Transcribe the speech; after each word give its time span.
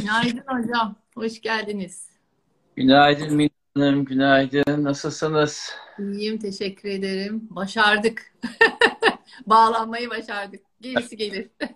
Günaydın 0.00 0.42
hocam. 0.46 0.96
Hoş 1.14 1.40
geldiniz. 1.40 2.08
Günaydın 2.76 3.36
Mine 3.36 3.50
Hanım, 3.76 4.04
günaydın. 4.04 4.84
Nasılsınız? 4.84 5.72
İyiyim, 5.98 6.38
teşekkür 6.38 6.88
ederim. 6.88 7.48
Başardık. 7.50 8.34
Bağlanmayı 9.46 10.10
başardık. 10.10 10.60
Gerisi 10.80 11.16
gelir. 11.16 11.48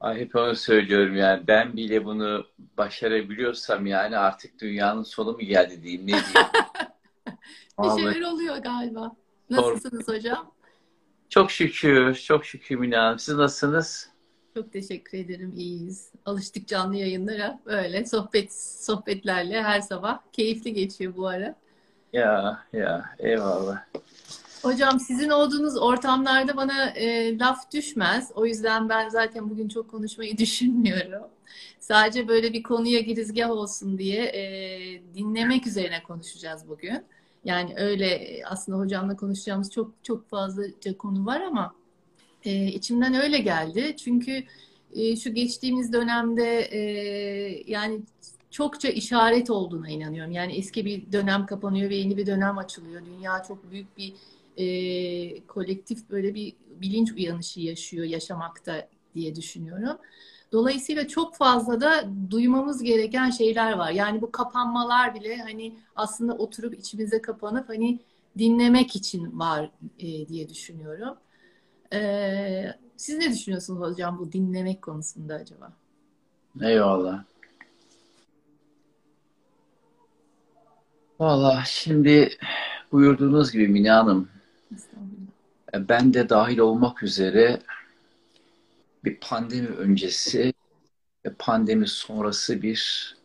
Ay 0.00 0.20
hep 0.20 0.36
onu 0.36 0.56
söylüyorum 0.56 1.16
yani. 1.16 1.46
Ben 1.46 1.76
bile 1.76 2.04
bunu 2.04 2.46
başarabiliyorsam 2.78 3.86
yani 3.86 4.18
artık 4.18 4.60
dünyanın 4.60 5.02
sonu 5.02 5.32
mu 5.32 5.38
geldi 5.38 5.82
diyeyim, 5.82 6.02
ne 6.02 6.06
diyeyim. 6.06 6.50
Bir 7.82 8.02
şeyler 8.02 8.22
oluyor 8.26 8.56
galiba. 8.56 9.16
Nasılsınız 9.50 10.08
hocam? 10.08 10.52
çok 11.28 11.50
şükür, 11.50 12.14
çok 12.14 12.44
şükür 12.44 12.76
Mine 12.76 12.96
Hanım. 12.96 13.18
Siz 13.18 13.34
nasılsınız? 13.34 14.10
Çok 14.54 14.72
teşekkür 14.72 15.18
ederim. 15.18 15.52
İyiyiz. 15.56 16.10
Alıştık 16.26 16.68
canlı 16.68 16.96
yayınlara. 16.96 17.60
Böyle 17.66 18.06
sohbet 18.06 18.52
sohbetlerle 18.84 19.62
her 19.62 19.80
sabah. 19.80 20.18
Keyifli 20.32 20.74
geçiyor 20.74 21.16
bu 21.16 21.26
ara. 21.28 21.54
Ya, 22.12 22.62
ya, 22.72 23.04
eyvallah. 23.18 23.84
Hocam 24.62 25.00
sizin 25.00 25.30
olduğunuz 25.30 25.76
ortamlarda 25.76 26.56
bana 26.56 26.90
e, 26.90 27.38
laf 27.38 27.72
düşmez. 27.72 28.32
O 28.34 28.46
yüzden 28.46 28.88
ben 28.88 29.08
zaten 29.08 29.50
bugün 29.50 29.68
çok 29.68 29.90
konuşmayı 29.90 30.38
düşünmüyorum. 30.38 31.22
Sadece 31.80 32.28
böyle 32.28 32.52
bir 32.52 32.62
konuya 32.62 33.00
girizgah 33.00 33.50
olsun 33.50 33.98
diye 33.98 34.24
e, 34.24 34.42
dinlemek 35.14 35.66
üzerine 35.66 36.02
konuşacağız 36.02 36.68
bugün. 36.68 37.04
Yani 37.44 37.74
öyle 37.76 38.06
e, 38.06 38.44
aslında 38.44 38.78
hocamla 38.78 39.16
konuşacağımız 39.16 39.70
çok 39.70 39.92
çok 40.02 40.28
fazlaca 40.28 40.98
konu 40.98 41.26
var 41.26 41.40
ama 41.40 41.74
e, 42.44 42.66
içimden 42.66 43.14
öyle 43.14 43.38
geldi. 43.38 43.96
Çünkü 44.04 44.44
e, 44.92 45.16
şu 45.16 45.34
geçtiğimiz 45.34 45.92
dönemde 45.92 46.60
e, 46.60 46.80
yani 47.66 48.00
çokça 48.50 48.88
işaret 48.88 49.50
olduğuna 49.50 49.88
inanıyorum. 49.88 50.32
Yani 50.32 50.52
eski 50.52 50.84
bir 50.84 51.12
dönem 51.12 51.46
kapanıyor 51.46 51.90
ve 51.90 51.96
yeni 51.96 52.16
bir 52.16 52.26
dönem 52.26 52.58
açılıyor. 52.58 53.02
Dünya 53.06 53.42
çok 53.42 53.70
büyük 53.70 53.98
bir 53.98 54.12
e, 54.56 55.46
kolektif 55.46 56.10
böyle 56.10 56.34
bir 56.34 56.52
bilinç 56.80 57.12
uyanışı 57.12 57.60
yaşıyor, 57.60 58.04
yaşamakta 58.06 58.88
diye 59.14 59.36
düşünüyorum. 59.36 59.98
Dolayısıyla 60.52 61.08
çok 61.08 61.36
fazla 61.36 61.80
da 61.80 62.10
duymamız 62.30 62.82
gereken 62.82 63.30
şeyler 63.30 63.72
var. 63.72 63.90
Yani 63.90 64.22
bu 64.22 64.32
kapanmalar 64.32 65.14
bile 65.14 65.36
hani 65.36 65.74
aslında 65.96 66.34
oturup 66.34 66.78
içimize 66.78 67.22
kapanıp 67.22 67.68
hani 67.68 68.00
dinlemek 68.38 68.96
için 68.96 69.38
var 69.38 69.70
e, 69.98 70.28
diye 70.28 70.48
düşünüyorum. 70.48 71.16
E, 71.92 72.74
siz 72.96 73.18
ne 73.18 73.32
düşünüyorsunuz 73.32 73.80
hocam 73.80 74.18
bu 74.18 74.32
dinlemek 74.32 74.82
konusunda 74.82 75.34
acaba? 75.34 75.72
Eyvallah. 76.62 77.24
Valla 81.20 81.62
şimdi 81.66 82.38
buyurduğunuz 82.92 83.52
gibi 83.52 83.68
Mine 83.68 83.90
Hanım, 83.90 84.28
ben 85.74 86.14
de 86.14 86.28
dahil 86.28 86.58
olmak 86.58 87.02
üzere 87.02 87.60
bir 89.04 89.20
pandemi 89.20 89.68
öncesi 89.68 90.52
ve 91.26 91.34
pandemi 91.38 91.88
sonrası 91.88 92.62
bir 92.62 93.16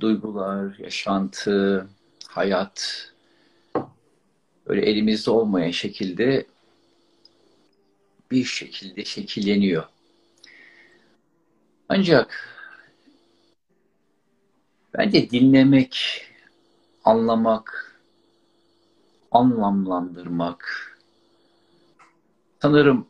duygular, 0.00 0.78
yaşantı, 0.78 1.86
hayat 2.28 3.08
böyle 4.66 4.86
elimizde 4.86 5.30
olmayan 5.30 5.70
şekilde 5.70 6.46
bir 8.32 8.44
şekilde 8.44 9.04
şekilleniyor. 9.04 9.84
Ancak 11.88 12.48
bence 14.94 15.30
dinlemek, 15.30 16.24
anlamak, 17.04 17.98
anlamlandırmak 19.30 20.92
sanırım 22.62 23.06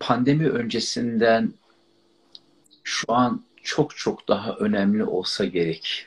pandemi 0.00 0.48
öncesinden 0.48 1.52
şu 2.84 3.12
an 3.12 3.44
çok 3.62 3.96
çok 3.96 4.28
daha 4.28 4.56
önemli 4.56 5.04
olsa 5.04 5.44
gerek. 5.44 6.06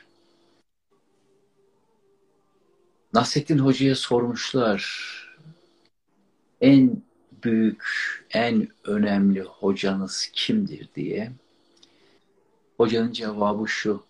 Nasrettin 3.12 3.58
Hoca'ya 3.58 3.94
sormuşlar 3.94 4.82
en 6.60 7.02
büyük, 7.46 7.84
en 8.30 8.68
önemli 8.84 9.40
hocanız 9.40 10.30
kimdir 10.32 10.88
diye. 10.94 11.32
Hocanın 12.76 13.12
cevabı 13.12 13.68
şu, 13.68 14.04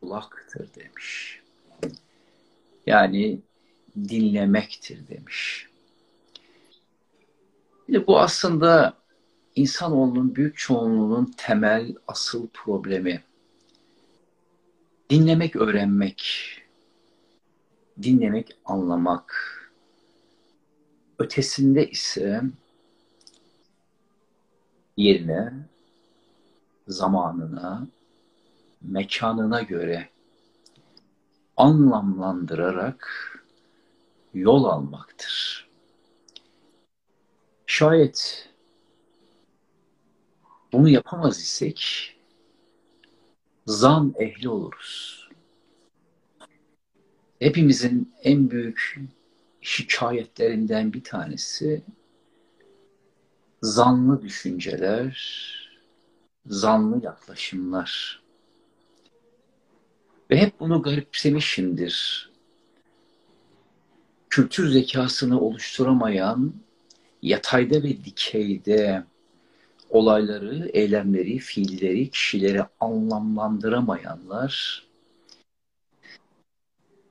kulaktır 0.00 0.68
demiş. 0.74 1.40
Yani 2.86 3.40
dinlemektir 3.96 5.08
demiş. 5.08 5.68
Şimdi 7.86 8.06
bu 8.06 8.20
aslında 8.20 8.96
insanoğlunun 9.54 10.34
büyük 10.36 10.56
çoğunluğunun 10.56 11.34
temel 11.36 11.94
asıl 12.08 12.48
problemi. 12.48 13.22
Dinlemek, 15.10 15.56
öğrenmek, 15.56 16.22
dinlemek, 18.02 18.56
anlamak. 18.64 19.55
Ötesinde 21.18 21.90
ise 21.90 22.42
yerine, 24.96 25.52
zamanına, 26.88 27.86
mekanına 28.82 29.62
göre 29.62 30.08
anlamlandırarak 31.56 33.32
yol 34.34 34.64
almaktır. 34.64 35.68
Şayet 37.66 38.48
bunu 40.72 40.88
yapamaz 40.88 41.38
isek 41.38 42.12
zan 43.66 44.14
ehli 44.18 44.48
oluruz. 44.48 45.28
Hepimizin 47.38 48.14
en 48.22 48.50
büyük 48.50 49.00
şikayetlerinden 49.66 50.92
bir 50.92 51.04
tanesi 51.04 51.82
zanlı 53.62 54.22
düşünceler, 54.22 55.16
zanlı 56.46 57.04
yaklaşımlar. 57.04 58.22
Ve 60.30 60.36
hep 60.36 60.60
bunu 60.60 60.82
garipsemişimdir. 60.82 62.30
Kültür 64.30 64.68
zekasını 64.68 65.40
oluşturamayan, 65.40 66.54
yatayda 67.22 67.82
ve 67.82 68.04
dikeyde 68.04 69.04
olayları, 69.90 70.70
eylemleri, 70.72 71.38
fiilleri, 71.38 72.10
kişileri 72.10 72.62
anlamlandıramayanlar 72.80 74.86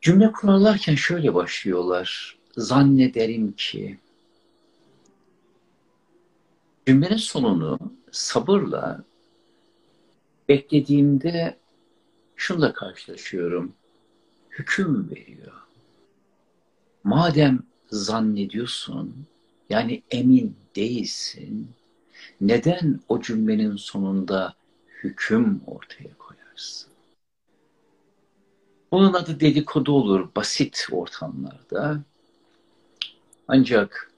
cümle 0.06 0.32
kurarlarken 0.32 0.96
şöyle 0.96 1.34
başlıyorlar. 1.34 2.35
Zannederim 2.58 3.52
ki 3.52 4.00
cümlenin 6.88 7.18
sonunu 7.18 7.80
sabırla 8.12 9.04
beklediğimde 10.50 11.58
şunla 12.36 12.74
karşılaşıyorum. 12.74 13.74
Hüküm 14.50 15.10
veriyor. 15.10 15.54
Madem 17.04 17.64
zannediyorsun, 17.90 19.26
yani 19.70 20.04
emin 20.12 20.56
değilsin, 20.76 21.70
neden 22.42 23.00
o 23.10 23.22
cümlenin 23.22 23.76
sonunda 23.76 24.56
hüküm 25.04 25.62
ortaya 25.68 26.18
koyarsın? 26.18 26.92
Bunun 28.92 29.14
adı 29.14 29.40
dedikodu 29.40 29.92
olur 29.92 30.30
basit 30.36 30.88
ortamlarda. 30.92 32.04
Ancak 33.48 34.12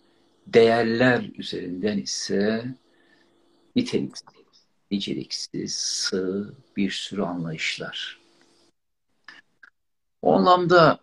değerler 0.47 1.31
üzerinden 1.37 1.97
ise 1.97 2.65
niteliksiz, 3.75 4.27
niceliksiz, 4.91 5.75
sığ 5.75 6.53
bir 6.77 6.91
sürü 6.91 7.21
anlayışlar. 7.21 8.19
O 10.21 10.33
anlamda 10.33 10.99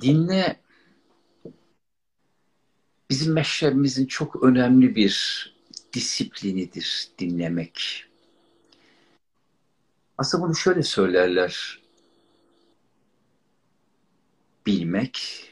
dinle 0.00 0.60
bizim 3.10 3.32
meşrebimizin 3.32 4.06
çok 4.06 4.42
önemli 4.42 4.96
bir 4.96 5.46
disiplinidir 5.92 7.08
dinlemek. 7.18 8.04
Aslında 10.18 10.44
bunu 10.44 10.54
şöyle 10.54 10.82
söylerler. 10.82 11.82
Bilmek 14.66 15.45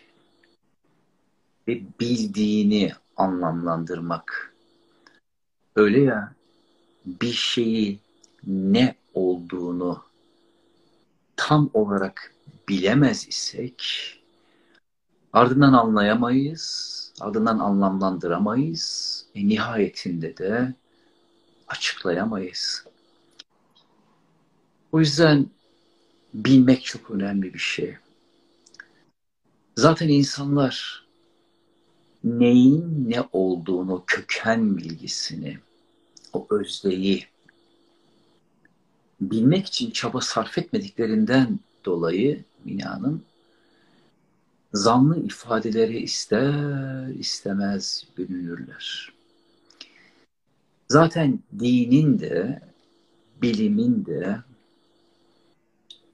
ve 1.69 1.83
bildiğini 2.01 2.93
anlamlandırmak. 3.17 4.55
Öyle 5.77 6.01
ya, 6.01 6.35
bir 7.07 7.33
şeyi 7.33 7.99
ne 8.47 8.95
olduğunu 9.15 10.03
tam 11.37 11.71
olarak 11.75 12.35
bilemez 12.69 13.29
isek 13.29 13.85
ardından 15.33 15.73
anlayamayız, 15.73 16.95
ardından 17.21 17.59
anlamlandıramayız, 17.59 19.27
e, 19.35 19.49
nihayetinde 19.49 20.37
de 20.37 20.75
açıklayamayız. 21.69 22.85
O 24.93 25.01
yüzden 25.01 25.47
bilmek 26.35 26.85
çok 26.85 27.11
önemli 27.11 27.55
bir 27.55 27.59
şey. 27.59 27.97
Zaten 29.77 30.09
insanlar 30.09 31.04
neyin 32.25 33.11
ne 33.11 33.23
olduğunu, 33.33 34.05
köken 34.07 34.77
bilgisini, 34.77 35.59
o 36.33 36.47
özdeyi 36.51 37.27
bilmek 39.21 39.67
için 39.67 39.91
çaba 39.91 40.21
sarf 40.21 40.59
etmediklerinden 40.59 41.59
dolayı 41.85 42.45
Mina'nın 42.65 43.23
zanlı 44.73 45.23
ifadeleri 45.27 45.99
ister 45.99 47.09
istemez 47.09 48.07
bürünürler. 48.19 49.13
Zaten 50.89 51.39
dinin 51.59 52.19
de 52.19 52.61
bilimin 53.43 54.07
de 54.07 54.39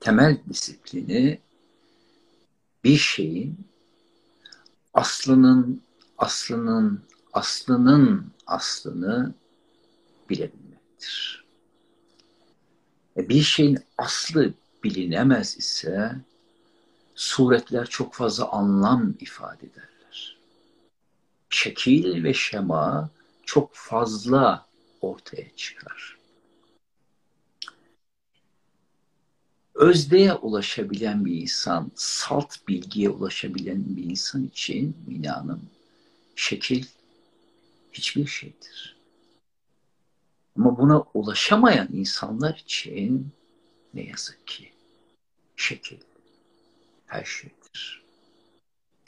temel 0.01 0.39
disiplini 0.49 1.39
bir 2.85 2.97
şeyin 2.97 3.57
aslının 4.95 5.83
aslının 6.21 7.03
aslının 7.33 8.33
aslını 8.47 9.35
bilebilmektir. 10.31 11.45
E 13.17 13.29
bir 13.29 13.43
şeyin 13.43 13.79
aslı 13.99 14.55
bilinemez 14.85 15.57
ise 15.57 16.17
suretler 17.15 17.87
çok 17.87 18.15
fazla 18.15 18.49
anlam 18.53 19.15
ifade 19.21 19.67
ederler. 19.67 20.39
Şekil 21.51 22.25
ve 22.25 22.35
şema 22.35 23.11
çok 23.45 23.71
fazla 23.75 24.67
ortaya 25.01 25.57
çıkar. 25.57 26.17
Özdeye 29.75 30.35
ulaşabilen 30.35 31.25
bir 31.25 31.43
insan, 31.43 31.91
salt 31.95 32.69
bilgiye 32.69 33.11
ulaşabilen 33.11 33.97
bir 33.97 34.05
insan 34.05 34.47
için 34.47 34.97
Mina 35.07 35.45
şekil 36.41 36.85
hiçbir 37.93 38.27
şeydir. 38.27 38.97
Ama 40.57 40.79
buna 40.79 41.05
ulaşamayan 41.15 41.89
insanlar 41.93 42.55
için 42.65 43.29
ne 43.95 44.03
yazık 44.03 44.47
ki 44.47 44.73
şekil 45.57 45.97
her 47.07 47.25
şeydir. 47.25 48.03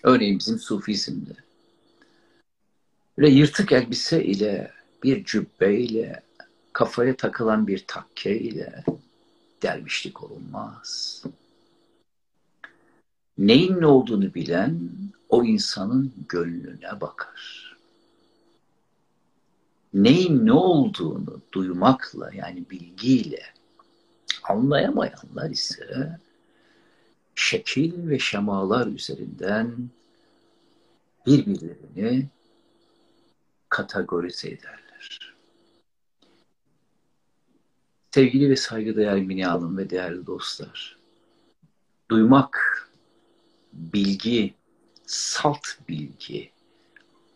Örneğin 0.02 0.38
bizim 0.38 0.58
Sufizmde 0.58 1.36
böyle 3.18 3.30
yırtık 3.30 3.72
elbise 3.72 4.24
ile 4.24 4.72
bir 5.02 5.24
cübbe 5.24 5.74
ile 5.74 6.22
kafaya 6.72 7.16
takılan 7.16 7.66
bir 7.66 7.84
takke 7.86 8.38
ile 8.38 8.84
dervişlik 9.62 10.22
olunmaz. 10.22 11.22
Neyin 13.38 13.80
ne 13.80 13.86
olduğunu 13.86 14.34
bilen 14.34 14.90
o 15.32 15.44
insanın 15.44 16.12
gönlüne 16.28 17.00
bakar 17.00 17.76
neyin 19.94 20.46
ne 20.46 20.52
olduğunu 20.52 21.40
duymakla 21.52 22.30
yani 22.34 22.70
bilgiyle 22.70 23.42
anlayamayanlar 24.42 25.50
ise 25.50 26.18
şekil 27.34 28.08
ve 28.08 28.18
şemalar 28.18 28.86
üzerinden 28.86 29.88
birbirlerini 31.26 32.28
kategorize 33.68 34.48
ederler. 34.48 35.34
Sevgili 38.10 38.50
ve 38.50 38.56
saygıdeğer 38.56 39.20
Mini 39.20 39.44
Hanım 39.44 39.78
ve 39.78 39.90
değerli 39.90 40.26
dostlar, 40.26 40.96
duymak, 42.10 42.88
bilgi, 43.72 44.54
salt 45.12 45.66
bilgi 45.88 46.50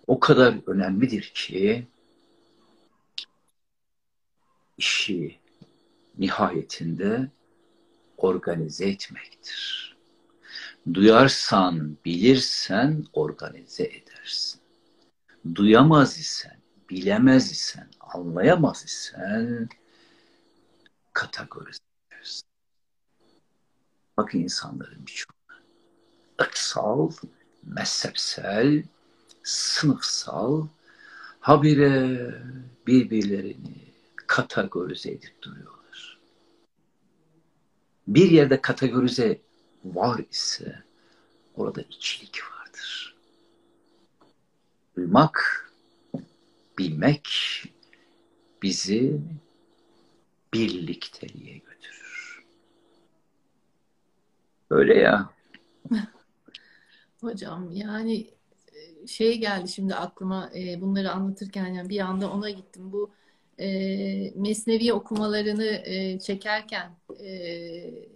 o 0.07 0.21
kadar 0.21 0.55
önemlidir 0.67 1.33
ki 1.35 1.87
işi 4.79 5.39
nihayetinde 6.19 7.31
organize 8.17 8.89
etmektir. 8.89 9.97
Duyarsan, 10.95 11.97
bilirsen 12.05 13.05
organize 13.13 13.85
edersin. 13.85 14.61
Duyamaz 15.55 16.19
isen, 16.19 16.61
bilemez 16.91 17.53
isen, 17.53 17.89
anlayamaz 18.01 18.85
isen 18.85 19.69
kategorize 21.13 21.79
edersin. 22.07 22.49
Bakın 24.17 24.39
insanların 24.39 25.07
birçoğuna 25.07 25.63
ırksal, 26.43 27.11
mezhepsel, 27.67 28.83
sınıfsal 29.43 30.67
habire 31.41 32.35
birbirlerini 32.87 33.87
kategorize 34.27 35.11
edip 35.11 35.43
duruyorlar. 35.43 36.19
Bir 38.09 38.31
yerde 38.31 38.61
kategorize 38.61 39.41
var 39.85 40.21
ise 40.31 40.83
orada 41.55 41.81
içlik 41.81 42.41
vardır. 42.43 43.17
Duymak, 44.97 45.71
bilmek 46.79 47.29
bizi 48.63 49.21
birlikteliğe 50.55 51.59
götürür. 51.59 52.45
Öyle 54.71 54.95
ya. 54.95 55.31
Hocam 57.21 57.71
yani 57.73 58.27
e, 58.73 59.07
şey 59.07 59.39
geldi 59.39 59.69
şimdi 59.69 59.95
aklıma 59.95 60.51
e, 60.57 60.81
bunları 60.81 61.11
anlatırken 61.13 61.67
yani 61.75 61.89
bir 61.89 62.01
anda 62.01 62.31
ona 62.31 62.51
gittim. 62.51 62.93
Bu 62.93 63.11
e, 63.61 63.69
Mesnevi 64.35 64.93
okumalarını 64.93 65.65
e, 65.65 66.19
çekerken 66.19 66.91
e, 67.21 68.07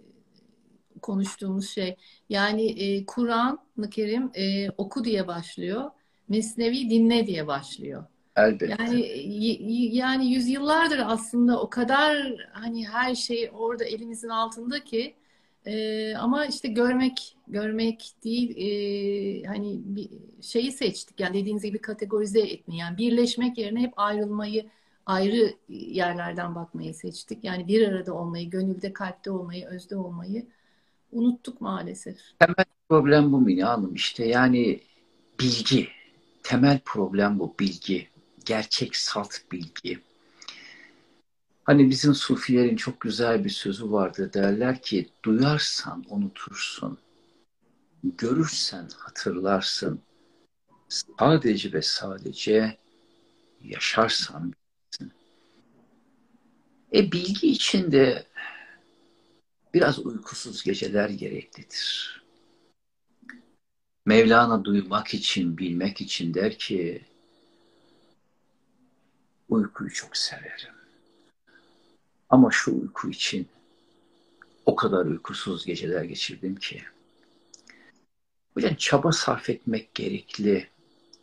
konuştuğumuz 1.01 1.69
şey. 1.69 1.95
Yani 2.29 2.65
e, 2.65 3.05
Kur'an-ı 3.05 3.89
Kerim 3.89 4.31
e, 4.35 4.69
oku 4.69 5.03
diye 5.03 5.27
başlıyor. 5.27 5.91
Mesnevi 6.29 6.89
dinle 6.89 7.27
diye 7.27 7.47
başlıyor. 7.47 8.05
Elbette. 8.35 8.75
Yani 8.79 9.01
yani 9.95 10.31
yüzyıllardır 10.31 10.99
aslında 11.05 11.61
o 11.61 11.69
kadar 11.69 12.35
hani 12.53 12.87
her 12.87 13.15
şey 13.15 13.51
orada 13.53 13.83
elimizin 13.83 14.29
altında 14.29 14.83
ki 14.83 15.15
e, 15.65 16.15
ama 16.15 16.45
işte 16.45 16.67
görmek 16.67 17.37
görmek 17.47 18.15
değil 18.23 18.57
e, 18.57 19.47
hani 19.47 19.79
bir 19.83 20.09
şeyi 20.41 20.71
seçtik 20.71 21.19
yani 21.19 21.41
dediğiniz 21.41 21.63
gibi 21.63 21.81
kategorize 21.81 22.39
etmeyi 22.39 22.79
yani 22.79 22.97
birleşmek 22.97 23.57
yerine 23.57 23.79
hep 23.79 23.93
ayrılmayı 23.97 24.65
ayrı 25.05 25.53
yerlerden 25.69 26.55
bakmayı 26.55 26.93
seçtik. 26.93 27.43
Yani 27.43 27.67
bir 27.67 27.87
arada 27.87 28.13
olmayı, 28.13 28.49
gönülde, 28.49 28.93
kalpte 28.93 29.31
olmayı, 29.31 29.65
özde 29.65 29.95
olmayı 29.95 30.45
unuttuk 31.11 31.61
maalesef. 31.61 32.17
Temel 32.39 32.65
problem 32.89 33.31
bu 33.31 33.41
Mine 33.41 33.63
Hanım. 33.63 33.95
İşte 33.95 34.25
yani 34.25 34.79
bilgi. 35.39 35.87
Temel 36.43 36.79
problem 36.85 37.39
bu 37.39 37.55
bilgi. 37.59 38.07
Gerçek 38.45 38.95
salt 38.95 39.33
bilgi. 39.51 39.99
Hani 41.71 41.89
bizim 41.89 42.15
sufilerin 42.15 42.75
çok 42.75 43.01
güzel 43.01 43.43
bir 43.43 43.49
sözü 43.49 43.91
vardı. 43.91 44.31
Derler 44.33 44.81
ki 44.81 45.09
duyarsan 45.25 46.05
unutursun. 46.09 46.97
Görürsen 48.03 48.89
hatırlarsın. 48.97 50.01
Sadece 50.89 51.73
ve 51.73 51.81
sadece 51.81 52.77
yaşarsan 53.63 54.53
e 56.93 57.11
bilgi 57.11 57.47
için 57.47 57.91
de 57.91 58.27
biraz 59.73 59.99
uykusuz 59.99 60.63
geceler 60.63 61.09
gereklidir. 61.09 62.23
Mevlana 64.05 64.63
duymak 64.63 65.13
için, 65.13 65.57
bilmek 65.57 66.01
için 66.01 66.33
der 66.33 66.57
ki 66.57 67.05
uykuyu 69.49 69.89
çok 69.93 70.17
severim. 70.17 70.80
Ama 72.31 72.51
şu 72.51 72.81
uyku 72.81 73.09
için 73.09 73.47
o 74.65 74.75
kadar 74.75 75.05
uykusuz 75.05 75.65
geceler 75.65 76.03
geçirdim 76.03 76.55
ki. 76.55 76.81
O 78.55 78.59
yüzden 78.59 78.75
çaba 78.75 79.11
sarf 79.11 79.49
etmek 79.49 79.95
gerekli. 79.95 80.67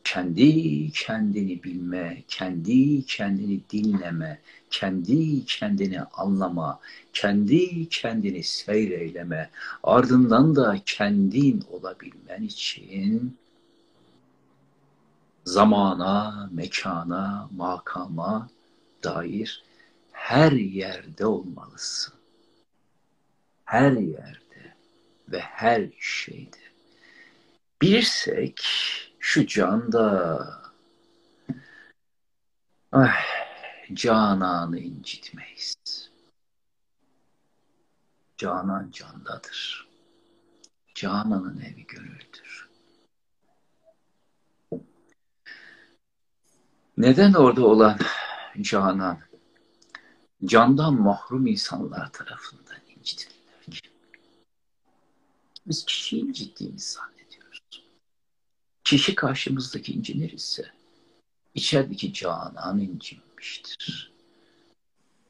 kendi 0.05 0.91
kendini 0.93 1.63
bilme, 1.63 2.23
kendi 2.29 3.07
kendini 3.07 3.61
dinleme, 3.73 4.39
kendi 4.71 5.45
kendini 5.45 6.01
anlama, 6.01 6.81
kendi 7.13 7.89
kendini 7.89 8.43
seyreyleme, 8.43 9.51
ardından 9.83 10.57
da 10.57 10.77
kendin 10.87 11.65
olabilmen 11.71 12.43
için 12.43 13.37
zamana, 15.45 16.49
mekana, 16.53 17.49
makama 17.57 18.49
dair 19.05 19.68
her 20.29 20.53
yerde 20.53 21.27
olmalısın. 21.27 22.15
Her 23.65 23.93
yerde 23.93 24.75
ve 25.29 25.41
her 25.41 25.89
şeyde. 26.01 26.57
Bilirsek 27.83 28.61
şu 29.19 29.47
canda 29.47 30.49
ah, 32.93 33.25
cananı 33.93 34.79
incitmeyiz. 34.79 35.77
Canan 38.37 38.91
candadır. 38.91 39.89
Cananın 40.95 41.61
evi 41.61 41.87
gönüldür. 41.87 42.69
Neden 46.97 47.33
orada 47.33 47.67
olan 47.67 47.99
canan 48.61 49.28
candan 50.45 50.95
mahrum 50.95 51.47
insanlar 51.47 52.13
tarafından 52.13 52.79
incitilirler? 52.99 53.83
Biz 55.67 55.85
kişiyi 55.85 56.21
incittiğimiz 56.23 56.83
zannediyoruz. 56.83 57.61
Kişi 58.85 59.15
karşımızdaki 59.15 59.93
incinir 59.93 60.33
ise 60.33 60.73
içerideki 61.55 62.13
canan 62.13 62.79
incinmiştir. 62.79 64.13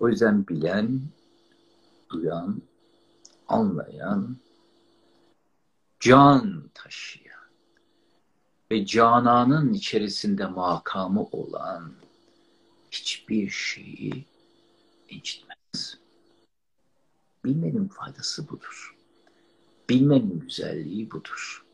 O 0.01 0.09
yüzden 0.09 0.49
bilen, 0.49 1.01
duyan, 2.11 2.63
anlayan, 3.49 4.37
can 6.01 6.71
taşıyan 6.75 7.29
ve 8.71 8.87
cananın 8.87 9.73
içerisinde 9.73 10.47
makamı 10.47 11.23
olan 11.23 11.93
hiçbir 12.91 13.51
şeyi 13.51 14.25
incitmez. 15.09 15.99
Bilmenin 17.45 17.89
faydası 17.89 18.49
budur. 18.49 18.97
Bilmenin 19.89 20.41
güzelliği 20.41 21.11
budur. 21.11 21.65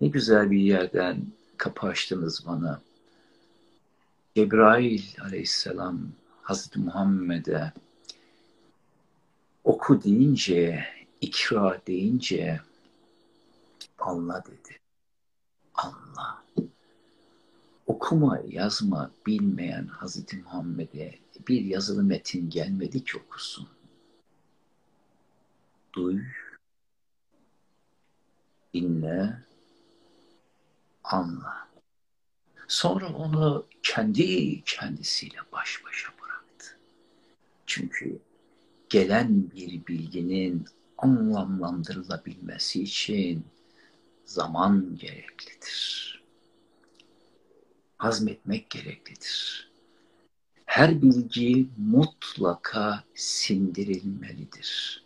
Ne 0.00 0.08
güzel 0.08 0.50
bir 0.50 0.60
yerden 0.60 1.26
kapı 1.56 1.86
açtınız 1.86 2.46
bana. 2.46 2.80
Cebrail 4.36 5.02
aleyhisselam 5.22 6.12
Hazreti 6.42 6.78
Muhammed'e 6.78 7.72
oku 9.64 10.02
deyince, 10.02 10.84
ikra 11.20 11.80
deyince 11.86 12.60
anla 13.98 14.44
dedi. 14.44 14.78
Anla. 15.74 16.41
Okuma, 17.86 18.40
yazma 18.48 19.10
bilmeyen 19.26 19.86
Hazreti 19.86 20.36
Muhammed'e 20.36 21.18
bir 21.48 21.64
yazılı 21.64 22.02
metin 22.02 22.50
gelmedi 22.50 23.04
ki 23.04 23.18
okusun. 23.18 23.68
Duy, 25.92 26.20
dinle, 28.74 29.38
anla. 31.04 31.68
Sonra 32.68 33.12
onu 33.12 33.66
kendi 33.82 34.62
kendisiyle 34.64 35.38
baş 35.52 35.84
başa 35.84 36.08
bıraktı. 36.22 36.78
Çünkü 37.66 38.18
gelen 38.88 39.50
bir 39.50 39.86
bilginin 39.86 40.64
anlamlandırılabilmesi 40.98 42.82
için 42.82 43.44
zaman 44.24 44.96
gereklidir. 44.96 46.11
Hazmetmek 48.02 48.70
gereklidir. 48.70 49.70
Her 50.66 51.02
bilgi 51.02 51.68
mutlaka 51.78 53.04
sindirilmelidir. 53.14 55.02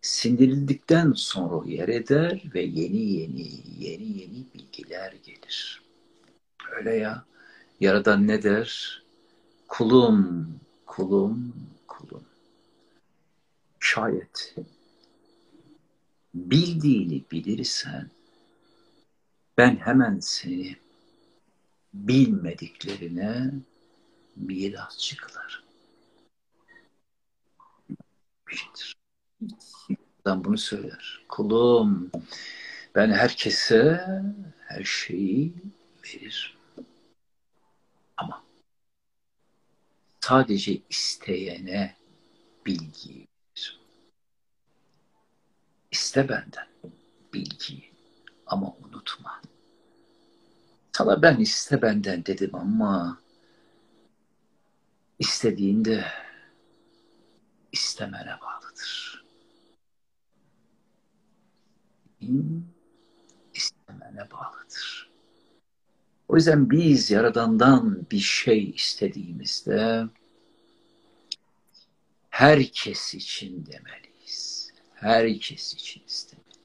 Sindirildikten 0.00 1.12
sonra 1.12 1.70
yer 1.70 1.88
eder 1.88 2.42
ve 2.54 2.62
yeni 2.62 3.12
yeni 3.12 3.48
yeni 3.78 4.18
yeni 4.18 4.44
bilgiler 4.54 5.12
gelir. 5.12 5.82
Öyle 6.76 6.94
ya. 6.94 7.24
Yaradan 7.80 8.26
ne 8.26 8.42
der? 8.42 9.02
Kulum, 9.68 10.48
kulum, 10.86 11.54
kulum. 11.88 12.24
Şayet 13.80 14.54
bildiğini 16.34 17.24
bilirsen 17.32 18.10
ben 19.58 19.76
hemen 19.76 20.20
seni 20.20 20.85
bilmediklerine 22.08 23.50
mirasçı. 24.36 25.16
Şeydir. 28.50 28.96
Ben 30.26 30.44
bunu 30.44 30.58
söyler. 30.58 31.24
Kulum 31.28 32.10
ben 32.94 33.10
herkese 33.10 34.06
her 34.60 34.84
şeyi 34.84 35.54
veririm. 36.04 36.56
Ama 38.16 38.44
sadece 40.20 40.78
isteyene 40.90 41.96
bilgiyi 42.66 43.26
veririm. 43.56 43.80
İste 45.90 46.28
benden 46.28 46.68
bilgiyi 47.34 47.92
ama 48.46 48.74
unutma. 48.76 49.40
Sana 50.96 51.22
ben 51.22 51.40
iste 51.40 51.82
benden 51.82 52.26
dedim 52.26 52.54
ama 52.54 53.18
istediğinde 55.18 56.04
istemene 57.72 58.38
bağlıdır. 58.42 59.24
istemene 63.54 64.30
bağlıdır. 64.30 65.10
O 66.28 66.36
yüzden 66.36 66.70
biz 66.70 67.10
Yaradan'dan 67.10 68.06
bir 68.10 68.18
şey 68.18 68.70
istediğimizde 68.70 70.06
herkes 72.30 73.14
için 73.14 73.66
demeliyiz. 73.66 74.72
Herkes 74.94 75.74
için 75.74 76.02
istemeliyiz. 76.06 76.60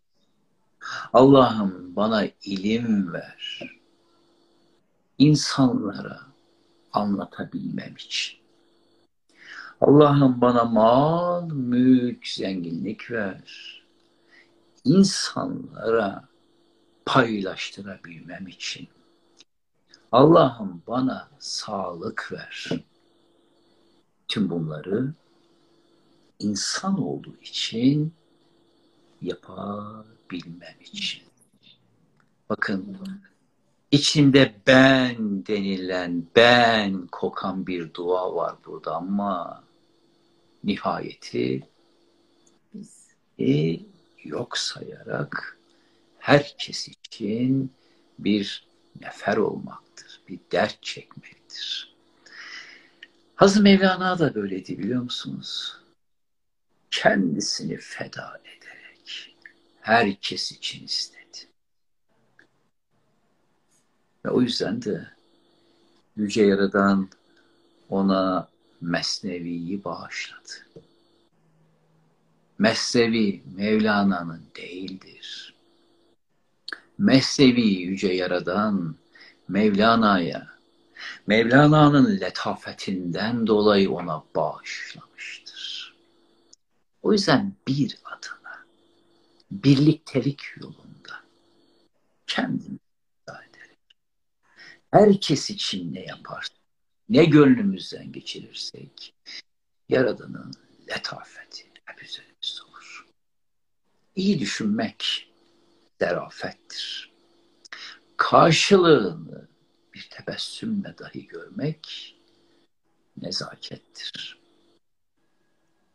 Allah'ım 1.14 1.96
bana 1.96 2.28
ilim 2.44 3.14
ver. 3.14 3.81
İnsanlara 5.22 6.20
anlatabilmem 6.94 7.96
için. 7.96 8.40
Allah'ım 9.82 10.42
bana 10.42 10.63
mal, 10.63 11.50
mülk, 11.51 12.28
zenginlik 12.28 13.12
ver. 13.12 13.84
İnsanlara 14.84 16.28
paylaştırabilmem 17.06 18.48
için. 18.48 18.88
Allah'ım 20.12 20.82
bana 20.88 21.30
sağlık 21.40 22.32
ver. 22.32 22.70
Tüm 24.28 24.50
bunları 24.50 25.13
insan 26.40 27.01
olduğu 27.01 27.38
için 27.42 28.13
yapabilmem 29.22 30.75
için. 30.82 31.24
Bakın 32.50 32.98
içinde 33.91 34.53
ben 34.67 35.48
denilen, 35.48 36.25
ben 36.36 37.07
kokan 37.07 37.67
bir 37.67 37.93
dua 37.93 38.36
var 38.36 38.55
burada 38.65 38.95
ama 38.95 39.63
nihayeti 40.63 41.63
e, 43.39 43.79
yok 44.24 44.57
sayarak 44.57 45.57
herkes 46.19 46.88
için 46.88 47.71
bir 48.19 48.67
nefer 49.01 49.38
olmaktır, 49.38 50.21
bir 50.27 50.39
dert 50.51 50.83
çekmektir. 50.83 51.95
Hazım 53.36 53.63
Mevlana 53.63 54.19
da 54.19 54.36
böyleydi 54.36 54.79
biliyor 54.79 55.01
musunuz? 55.01 55.77
Kendisini 56.91 57.77
feda 57.77 58.41
ederek 58.45 59.36
herkes 59.81 60.51
için 60.51 60.86
istedi. 60.86 61.21
Ve 64.25 64.30
o 64.30 64.42
yüzden 64.42 64.82
de 64.82 65.08
Yüce 66.16 66.44
Yaradan 66.44 67.10
ona 67.90 68.48
Mesnevi'yi 68.82 69.84
bağışladı. 69.84 70.51
Mesnevi 72.60 73.44
Mevlana'nın 73.56 74.44
değildir. 74.56 75.54
Mesnevi 76.98 77.62
yüce 77.62 78.13
yaradan 78.13 78.96
Mevlana'ya, 79.48 80.48
Mevlana'nın 81.28 82.20
letafetinden 82.20 83.48
dolayı 83.48 83.92
ona 83.92 84.24
bağışlamıştır. 84.36 85.96
O 87.01 87.13
yüzden 87.13 87.54
bir 87.68 87.98
adına, 88.06 88.66
birliktelik 89.51 90.42
yolunda 90.58 91.22
kendini 92.28 92.81
herkes 94.91 95.50
için 95.50 95.93
ne 95.93 96.00
yaparsak, 96.05 96.57
ne 97.10 97.25
gönlümüzden 97.25 98.12
geçirirsek, 98.12 99.13
Yaradan'ın 99.89 100.53
letafeti 100.89 101.71
hep 101.86 102.03
üzerimizde 102.03 102.63
olur. 102.69 103.05
İyi 104.15 104.39
düşünmek 104.39 105.31
zerafettir. 106.00 107.12
Karşılığını 108.17 109.48
bir 109.93 110.10
tebessümle 110.12 110.98
dahi 110.98 111.27
görmek 111.27 112.15
nezakettir. 113.17 114.38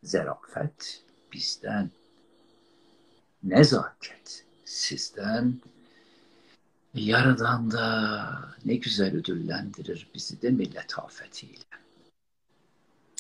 Zerafet 0.03 1.05
bizden, 1.33 1.91
nezaket 3.43 4.45
sizden, 4.65 5.61
Yaradan 6.97 7.71
da 7.71 8.55
ne 8.65 8.75
güzel 8.75 9.17
ödüllendirir 9.17 10.11
bizi 10.15 10.43
de 10.43 10.51
mi 10.51 10.75
letafetiyle. 10.75 11.65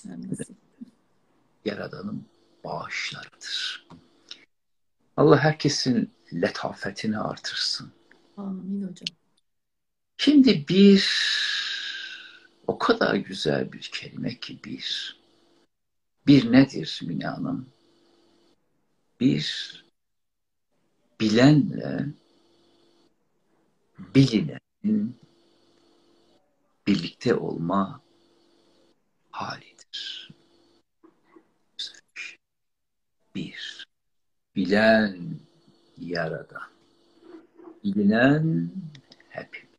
Evet. 0.09 0.49
Yaradan'ın 1.64 2.26
bağışlarıdır. 2.64 3.87
Allah 5.16 5.38
herkesin 5.38 6.11
letafetini 6.33 7.18
artırsın. 7.18 7.92
Amin 8.37 8.88
hocam. 8.88 9.16
Şimdi 10.16 10.68
bir 10.68 11.26
o 12.66 12.78
kadar 12.78 13.14
güzel 13.14 13.73
bir 13.73 13.90
kelime 13.92 14.40
ki 14.40 14.59
bir. 14.64 15.16
Bir 16.26 16.52
nedir 16.52 17.00
Mine 17.02 17.26
Hanım? 17.26 17.68
Bir 19.21 19.85
bilenle 21.21 22.06
bilinenin 23.99 25.17
birlikte 26.87 27.35
olma 27.35 28.00
halidir. 29.31 30.31
Bir, 33.35 33.87
bilen 34.57 35.41
yaradan, 35.99 36.71
bilinen 37.85 38.71
hepimiz. 39.29 39.76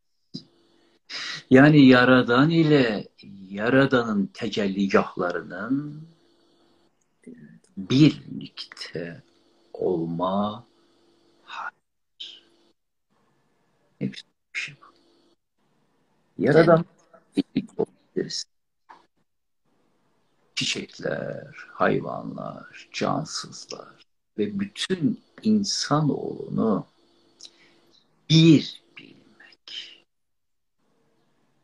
Yani 1.50 1.86
yaradan 1.88 2.50
ile 2.50 3.08
yaradanın 3.50 4.26
tecelligahlarının 4.26 6.08
birlikte 7.78 9.24
olma 9.74 10.68
halidir. 11.44 12.48
Bir 14.02 14.26
şey. 14.54 14.76
Yaradan 16.38 16.86
birlikte 17.38 17.84
olabiliriz. 17.84 18.46
Çiçekler, 20.56 21.56
hayvanlar, 21.68 22.90
cansızlar 22.94 24.06
ve 24.38 24.60
bütün 24.60 25.22
insanoğlunu 25.44 26.88
bir 28.30 28.82
bilmek, 28.98 30.06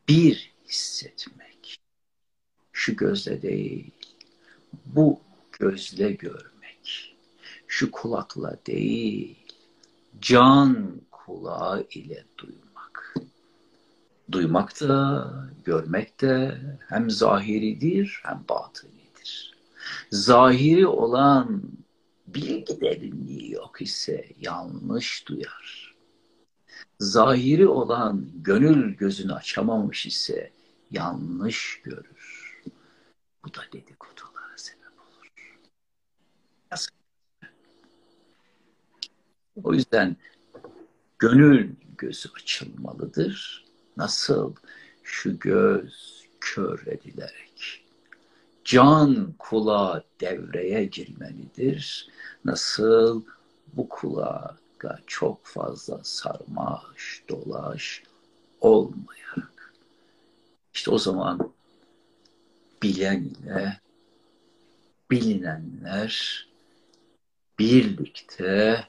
bir 0.08 0.52
hissetmek, 0.68 1.80
şu 2.72 2.96
gözle 2.96 3.42
değil, 3.42 3.90
bu 4.86 5.20
gözle 5.52 6.12
görmek, 6.12 7.16
şu 7.66 7.90
kulakla 7.90 8.58
değil, 8.66 9.36
can 10.20 11.00
kulağı 11.26 11.86
ile 11.90 12.24
duymak. 12.38 13.14
Duymak 14.32 14.80
da, 14.80 15.30
görmek 15.64 16.20
de 16.20 16.60
hem 16.88 17.10
zahiridir 17.10 18.20
hem 18.22 18.44
batınidir. 18.48 19.54
Zahiri 20.10 20.86
olan 20.86 21.62
bilgi 22.26 22.80
derinliği 22.80 23.52
yok 23.52 23.82
ise 23.82 24.28
yanlış 24.40 25.28
duyar. 25.28 25.94
Zahiri 27.00 27.68
olan 27.68 28.28
gönül 28.34 28.96
gözünü 28.96 29.32
açamamış 29.32 30.06
ise 30.06 30.52
yanlış 30.90 31.80
görür. 31.84 32.54
Bu 33.44 33.54
da 33.54 33.60
dedikodulara 33.72 34.56
sebep 34.56 34.98
olur. 34.98 35.58
O 39.64 39.74
yüzden 39.74 40.16
gönül 41.24 41.70
gözü 41.98 42.28
açılmalıdır. 42.36 43.64
Nasıl? 43.96 44.54
Şu 45.02 45.38
göz 45.38 46.24
kör 46.40 46.86
edilerek. 46.86 47.84
Can 48.64 49.34
kulağa 49.38 50.04
devreye 50.20 50.84
girmelidir. 50.84 52.08
Nasıl? 52.44 53.22
Bu 53.72 53.88
kulağa 53.88 54.56
çok 55.06 55.46
fazla 55.46 56.00
sarmaş, 56.02 57.22
dolaş 57.28 58.02
olmayarak. 58.60 59.72
İşte 60.74 60.90
o 60.90 60.98
zaman 60.98 61.52
bilen 62.82 63.22
ile 63.24 63.80
bilinenler 65.10 66.46
birlikte 67.58 68.84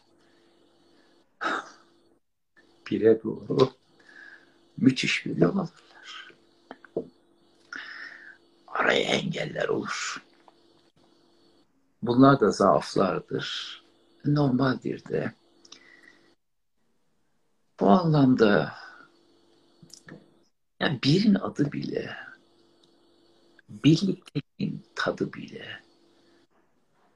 bire 2.92 3.24
doğru 3.24 3.72
müthiş 4.78 5.26
bir 5.26 5.38
yol 5.38 5.58
alırlar. 5.58 6.34
Araya 8.68 9.02
engeller 9.02 9.68
olur. 9.68 10.24
Bunlar 12.02 12.40
da 12.40 12.52
zaaflardır. 12.52 13.82
Normaldir 14.26 15.06
de. 15.06 15.34
Bu 17.80 17.90
anlamda 17.90 18.74
yani 20.80 21.00
birin 21.04 21.36
adı 21.36 21.72
bile 21.72 22.18
birlikteliğin 23.70 24.86
tadı 24.96 25.34
bile 25.34 25.82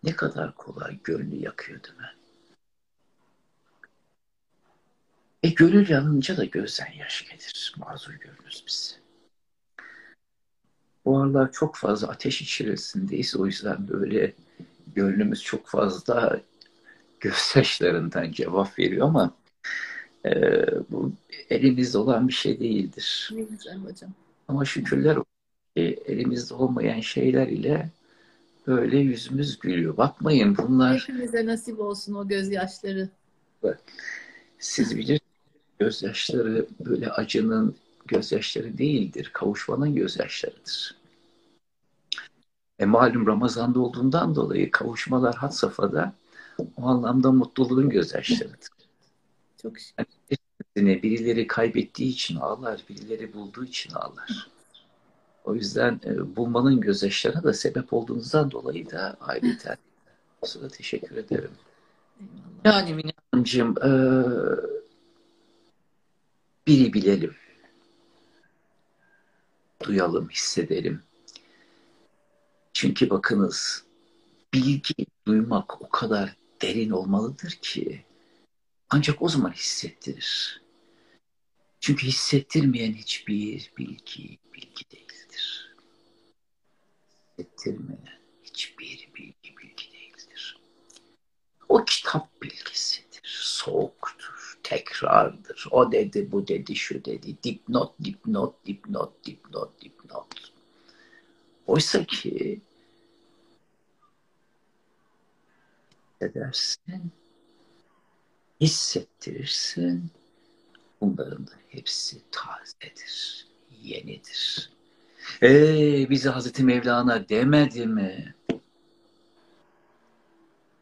ne 0.04 0.16
kadar 0.16 0.56
kolay 0.56 1.00
gönlü 1.04 1.36
yakıyor 1.36 1.84
değil 1.84 1.98
mi? 1.98 2.19
E 5.44 5.50
gönül 5.50 5.90
yanınca 5.90 6.38
da 6.38 6.46
gözden 6.46 6.92
yaş 7.00 7.30
gelir. 7.30 7.76
Mazur 7.78 8.14
görünüz 8.14 8.64
biz. 8.68 9.00
Bu 11.06 11.20
aralar 11.20 11.52
çok 11.52 11.76
fazla 11.76 12.08
ateş 12.08 12.42
içerisindeyiz. 12.42 13.36
O 13.36 13.46
yüzden 13.46 13.88
böyle 13.88 14.34
gönlümüz 14.96 15.44
çok 15.44 15.68
fazla 15.68 16.42
gözyaşlarından 17.20 18.32
cevap 18.32 18.80
veriyor 18.80 19.08
ama 19.08 19.34
e, 20.26 20.32
bu 20.90 21.12
elimizde 21.50 21.98
olan 21.98 22.28
bir 22.28 22.34
şey 22.34 22.60
değildir. 22.60 23.30
Ne 23.34 23.42
güzel 23.42 23.78
hocam. 23.78 24.12
Ama 24.48 24.66
şükürler 24.66 25.16
olsun 25.16 25.26
elimizde 26.06 26.54
olmayan 26.54 27.00
şeyler 27.00 27.48
ile 27.48 27.90
böyle 28.68 28.98
yüzümüz 28.98 29.60
gülüyor. 29.60 29.98
Bakmayın 29.98 30.58
bunlar... 30.58 31.00
Hepimize 31.00 31.46
nasip 31.46 31.80
olsun 31.80 32.14
o 32.14 32.28
gözyaşları. 32.28 33.10
Siz 34.60 34.98
bilir 34.98 35.20
gözyaşları 35.80 36.68
böyle 36.80 37.12
acının 37.12 37.76
gözyaşları 38.06 38.78
değildir. 38.78 39.30
Kavuşmanın 39.34 39.96
gözyaşlarıdır. 39.96 40.96
E 42.80 42.86
malum 42.86 43.28
Ramazan'da 43.28 43.80
olduğundan 43.80 44.36
dolayı 44.36 44.72
kavuşmalar 44.72 45.36
had 45.36 45.52
safhada 45.52 46.14
o 46.78 46.86
anlamda 46.88 47.32
mutluluğun 47.32 47.90
gözyaşlarıdır. 47.90 48.70
Çok 49.62 49.74
yani 50.76 51.04
birileri 51.04 51.48
kaybettiği 51.48 52.12
için 52.12 52.36
ağlar, 52.36 52.84
birileri 52.90 53.34
bulduğu 53.34 53.66
için 53.66 53.94
ağlar. 53.94 54.50
O 55.44 55.56
yüzden 55.56 56.02
e, 56.06 56.36
bulmanın 56.36 56.82
gözyaşlarına 56.82 57.44
da 57.44 57.54
sebep 57.54 57.94
olduğunuzdan 57.94 58.52
dolayı 58.52 58.92
da 58.92 59.18
ayrıca 59.22 59.78
sonra 60.44 60.68
teşekkür 60.68 61.16
ederim. 61.16 61.52
Yani 62.66 62.94
Mine 62.94 63.12
Hanımcığım 63.32 63.76
e, 63.84 63.90
biri 66.70 66.94
bilelim. 66.94 67.36
Duyalım, 69.84 70.30
hissedelim. 70.30 71.04
Çünkü 72.74 73.10
bakınız 73.10 73.84
bilgi 74.54 74.94
duymak 75.28 75.82
o 75.82 75.90
kadar 75.90 76.36
derin 76.62 76.90
olmalıdır 76.90 77.52
ki 77.52 78.06
Ancak 78.90 79.22
o 79.22 79.30
zaman 79.30 79.52
hissettirir. 79.52 80.62
Çünkü 81.80 82.08
hissettirmeyen 82.08 82.94
hiçbir 82.94 83.72
bilgi 83.78 84.38
bilgi 84.54 84.92
değildir. 84.92 85.76
Hissettirmeyen 87.30 88.20
hiçbir 88.44 89.10
bilgi 89.16 89.58
bilgi 89.58 89.92
değildir. 89.92 90.60
O 91.70 91.86
kitap 91.86 92.42
bilgisidir. 92.42 93.22
Soğuktur, 93.24 94.19
tekrardır. 94.70 95.68
O 95.72 95.92
dedi, 95.92 96.32
bu 96.32 96.48
dedi, 96.48 96.76
şu 96.76 97.06
dedi. 97.06 97.44
Dipnot, 97.44 97.94
dipnot, 98.04 98.66
dipnot, 98.66 99.26
dipnot, 99.26 99.82
dipnot. 99.82 100.28
Oysa 101.68 102.06
ki 102.06 102.62
edersin, 106.22 107.12
hissettirirsin. 108.62 110.12
Bunların 111.02 111.48
da 111.48 111.52
hepsi 111.70 112.22
tazedir, 112.32 113.48
yenidir. 113.82 114.70
Ee, 115.44 116.10
bize 116.10 116.30
Hazreti 116.30 116.64
Mevlana 116.64 117.30
demedi 117.30 117.88
mi? 117.88 118.36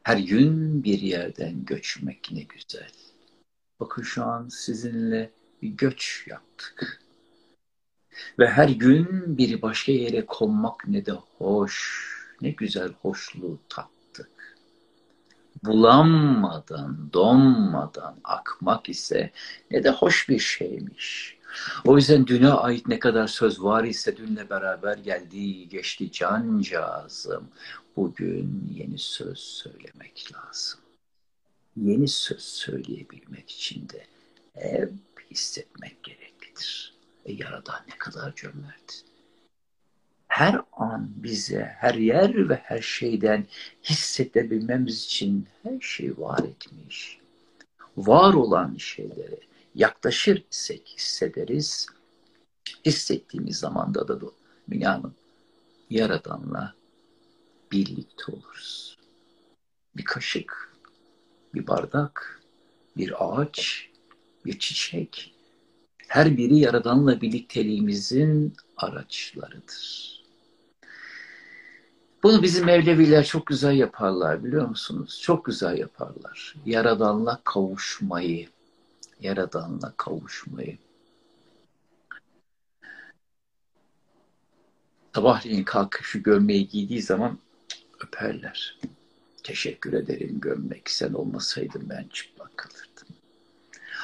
Her 0.04 0.18
gün 0.18 0.84
bir 0.84 1.00
yerden 1.00 1.66
göçmek 1.66 2.32
ne 2.32 2.42
güzel. 2.42 2.92
Bakın 3.80 4.04
şu 4.04 4.24
an 4.24 4.48
sizinle 4.48 5.32
bir 5.62 5.70
göç 5.70 6.26
yaptık. 6.28 7.02
Ve 8.40 8.48
her 8.48 8.70
gün 8.70 9.38
bir 9.38 9.62
başka 9.62 9.92
yere 9.92 10.26
konmak 10.26 10.88
ne 10.88 11.06
de 11.06 11.12
hoş, 11.38 12.08
ne 12.42 12.50
güzel 12.50 12.94
hoşluğu 13.02 13.60
tattık. 13.70 14.58
Bulanmadan, 15.64 17.14
donmadan 17.14 18.20
akmak 18.24 18.90
ise 18.90 19.32
ne 19.72 19.84
de 19.84 19.90
hoş 19.90 20.30
bir 20.30 20.40
şeymiş. 20.40 21.38
O 21.86 21.98
yüzden 21.98 22.28
düne 22.28 22.50
ait 22.50 22.88
ne 22.88 23.00
kadar 23.00 23.28
söz 23.28 23.64
var 23.64 23.84
ise 23.84 24.18
dünle 24.18 24.50
beraber 24.50 24.98
geldi, 24.98 25.70
geçti 25.70 26.12
cancağızım. 26.12 27.48
Bugün 27.96 28.70
yeni 28.76 28.98
söz 28.98 29.40
söylemek 29.40 30.30
lazım. 30.34 30.80
Yeni 31.82 32.08
söz 32.08 32.42
söyleyebilmek 32.42 33.50
için 33.50 33.90
de 33.90 34.06
hep 34.54 34.92
hissetmek 35.32 36.04
gereklidir. 36.04 36.94
E 37.26 37.34
Yaradan 37.34 37.80
ne 37.88 37.98
kadar 37.98 38.36
cömert. 38.36 39.04
Her 40.28 40.62
an 40.72 41.12
bize, 41.16 41.76
her 41.80 41.94
yer 41.94 42.50
ve 42.50 42.56
her 42.56 42.82
şeyden 42.82 43.46
hissedebilmemiz 43.84 45.06
için 45.06 45.48
her 45.64 45.80
şey 45.80 46.18
var 46.18 46.44
etmiş. 46.44 47.20
Var 47.98 48.34
olan 48.34 48.76
şeyleri 48.78 49.40
yaklaşır 49.76 50.44
isek 50.52 50.88
hissederiz. 50.98 51.88
Hissettiğimiz 52.86 53.58
zamanda 53.58 54.08
da 54.08 54.20
dünyanın 54.72 55.16
Yaradan'la 55.90 56.74
birlikte 57.72 58.32
oluruz. 58.32 58.98
Bir 59.98 60.04
kaşık, 60.04 60.77
bir 61.54 61.68
bardak, 61.68 62.42
bir 62.98 63.14
ağaç, 63.20 63.90
bir 64.46 64.60
çiçek, 64.60 65.36
her 66.08 66.38
biri 66.38 66.58
Yaradan'la 66.58 67.22
birlikteliğimizin 67.22 68.54
araçlarıdır. 68.78 70.18
Bunu 72.24 72.44
bizim 72.44 72.66
Mevleviler 72.66 73.26
çok 73.26 73.48
güzel 73.48 73.76
yaparlar 73.76 74.44
biliyor 74.44 74.68
musunuz? 74.68 75.20
Çok 75.24 75.46
güzel 75.46 75.78
yaparlar. 75.78 76.56
Yaradan'la 76.66 77.42
kavuşmayı, 77.44 78.50
Yaradan'la 79.22 79.94
kavuşmayı. 79.98 80.78
Sabahleyin 85.16 85.64
kalkıp 85.64 86.04
şu 86.04 86.24
gömleği 86.24 86.68
giydiği 86.68 87.02
zaman 87.02 87.40
öperler. 88.00 88.80
Teşekkür 89.48 89.94
ederim 89.94 90.40
gömlek. 90.40 90.90
Sen 90.90 91.14
olmasaydın 91.14 91.90
ben 91.90 92.06
çıplak 92.14 92.58
kalırdım. 92.58 93.16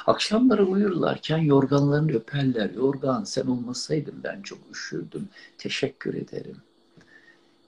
Akşamları 0.07 0.65
uyurlarken 0.65 1.37
yorganlarını 1.37 2.11
öperler. 2.11 2.69
Yorgan 2.69 3.23
sen 3.23 3.47
olmasaydın 3.47 4.15
ben 4.23 4.41
çok 4.41 4.59
üşürdüm. 4.71 5.29
Teşekkür 5.57 6.13
ederim. 6.13 6.57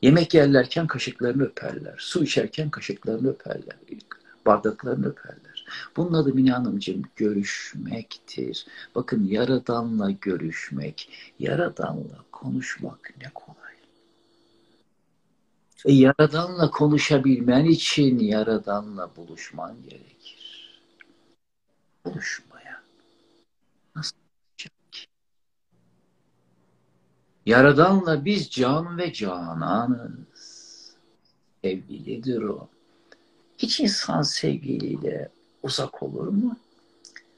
Yemek 0.01 0.33
yerlerken 0.33 0.88
kaşıklarını 0.88 1.43
öperler. 1.43 1.95
Su 1.97 2.23
içerken 2.23 2.69
kaşıklarını 2.69 3.29
öperler. 3.29 3.77
Bardaklarını 4.45 5.07
öperler. 5.07 5.65
Bunun 5.97 6.13
adı 6.13 6.33
Mine 6.33 6.51
Hanımcığım 6.51 7.01
görüşmektir. 7.15 8.65
Bakın 8.95 9.27
Yaradan'la 9.27 10.11
görüşmek, 10.11 11.09
Yaradan'la 11.39 12.19
konuşmak 12.31 13.13
ne 13.21 13.29
kolay. 13.33 13.64
E, 15.86 15.93
Yaradan'la 15.93 16.71
konuşabilmen 16.71 17.65
için 17.65 18.19
Yaradan'la 18.19 19.15
buluşman 19.15 19.76
gerekir. 19.84 20.38
Buluşmaya. 22.06 22.82
Nasıl 23.95 24.15
olacak 24.17 24.74
ki? 24.91 25.06
Yaradan'la 27.45 28.26
biz 28.26 28.50
can 28.50 28.98
ve 28.98 29.13
cananız. 29.13 30.95
Sevgilidir 31.63 32.41
o. 32.41 32.67
Hiç 33.58 33.80
insan 33.80 34.21
sevgiliyle 34.21 35.30
uzak 35.63 36.04
olur 36.04 36.28
mu? 36.28 36.58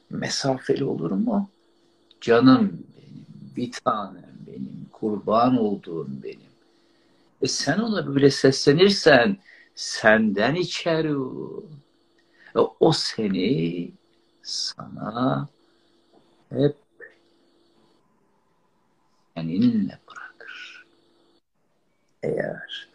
Mesafeli 0.10 0.84
olur 0.84 1.12
mu? 1.12 1.50
Canım 2.22 2.84
benim, 2.98 3.26
bir 3.56 3.72
tanem 3.72 4.36
benim, 4.48 4.88
kurban 4.92 5.58
olduğum 5.58 6.08
benim. 6.24 6.47
E 7.41 7.47
sen 7.47 7.80
ona 7.80 8.08
böyle 8.08 8.32
seslenirsen 8.32 9.38
senden 9.76 10.56
içeri 10.56 11.12
e 12.56 12.60
o 12.80 12.91
seni 12.91 13.91
sana 14.43 15.47
hep 16.50 16.76
seninle 19.36 20.00
bırakır. 20.10 20.86
Eğer 22.23 22.89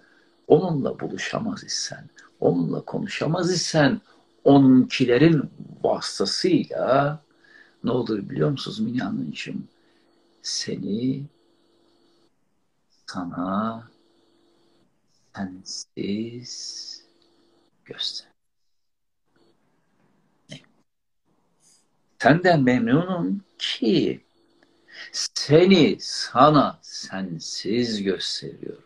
onunla 0.49 1.01
buluşamaz 1.01 1.65
isen, 1.65 2.09
onunla 2.41 2.81
konuşamaz 2.81 3.53
isen 3.53 4.01
onunkilerin 4.45 5.51
vasıtasıyla 5.83 7.21
ne 7.85 7.91
olur 7.91 8.31
biliyor 8.31 8.51
musunuz 8.51 8.81
Mine 8.81 9.03
Hanımcığım? 9.03 9.69
Seni 10.43 11.23
sana 13.07 13.92
sensiz 15.37 17.03
göster. 17.85 18.33
Senden 22.19 22.63
memnunum 22.63 23.45
ki 23.59 24.21
seni 25.13 25.97
sana 26.01 26.79
sensiz 26.83 28.03
gösteriyorum. 28.03 28.85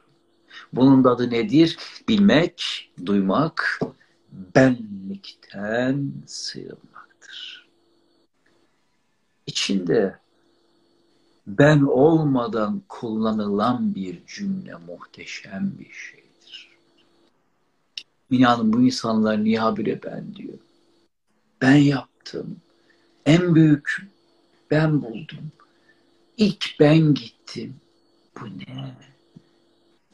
Bunun 0.73 1.05
adı 1.05 1.31
nedir? 1.31 1.79
Bilmek, 2.09 2.91
duymak, 3.07 3.81
benlikten 4.55 6.13
sıyrılmaktır. 6.27 7.69
İçinde 9.47 10.19
ben 11.47 11.81
olmadan 11.81 12.83
kullanılan 12.89 13.95
bir 13.95 14.27
cümle 14.27 14.75
muhteşem 14.75 15.73
bir 15.79 15.93
şeydir. 15.93 16.26
Mina'nın 18.31 18.73
bu 18.73 18.83
insanlar 18.83 19.45
niye 19.45 19.59
habire 19.59 20.03
ben 20.03 20.35
diyor. 20.35 20.59
Ben 21.61 21.77
yaptım. 21.77 22.57
En 23.27 23.55
büyük 23.55 24.09
ben 24.71 25.03
buldum. 25.03 25.53
İlk 26.37 26.77
ben 26.81 27.15
gittim. 27.15 27.77
Bu 28.41 28.47
ne? 28.47 28.97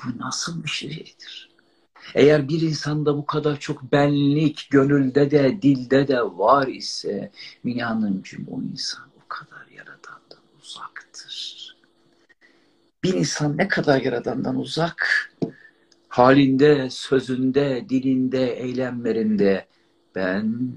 Bu 0.05 0.19
nasıl 0.19 0.65
bir 0.65 0.69
şeydir? 0.69 1.53
Eğer 2.15 2.49
bir 2.49 2.61
insanda 2.61 3.17
bu 3.17 3.27
kadar 3.27 3.61
çok 3.61 3.93
benlik 3.93 4.69
gönülde 4.71 5.31
de 5.31 5.63
dilde 5.63 6.09
de 6.09 6.23
var 6.23 6.67
ise 6.67 7.31
Mine 7.65 7.85
Hanımcığım 7.85 8.47
o 8.51 8.63
insan 8.63 9.07
o 9.25 9.29
kadar 9.29 9.67
yaradandan 9.77 10.43
uzaktır. 10.63 11.77
Bir 13.05 13.15
insan 13.15 13.57
ne 13.57 13.69
kadar 13.69 14.01
yaradandan 14.01 14.57
uzak 14.57 15.32
halinde, 16.13 16.91
sözünde, 16.91 17.87
dilinde, 17.89 18.53
eylemlerinde 18.53 19.67
ben, 20.15 20.73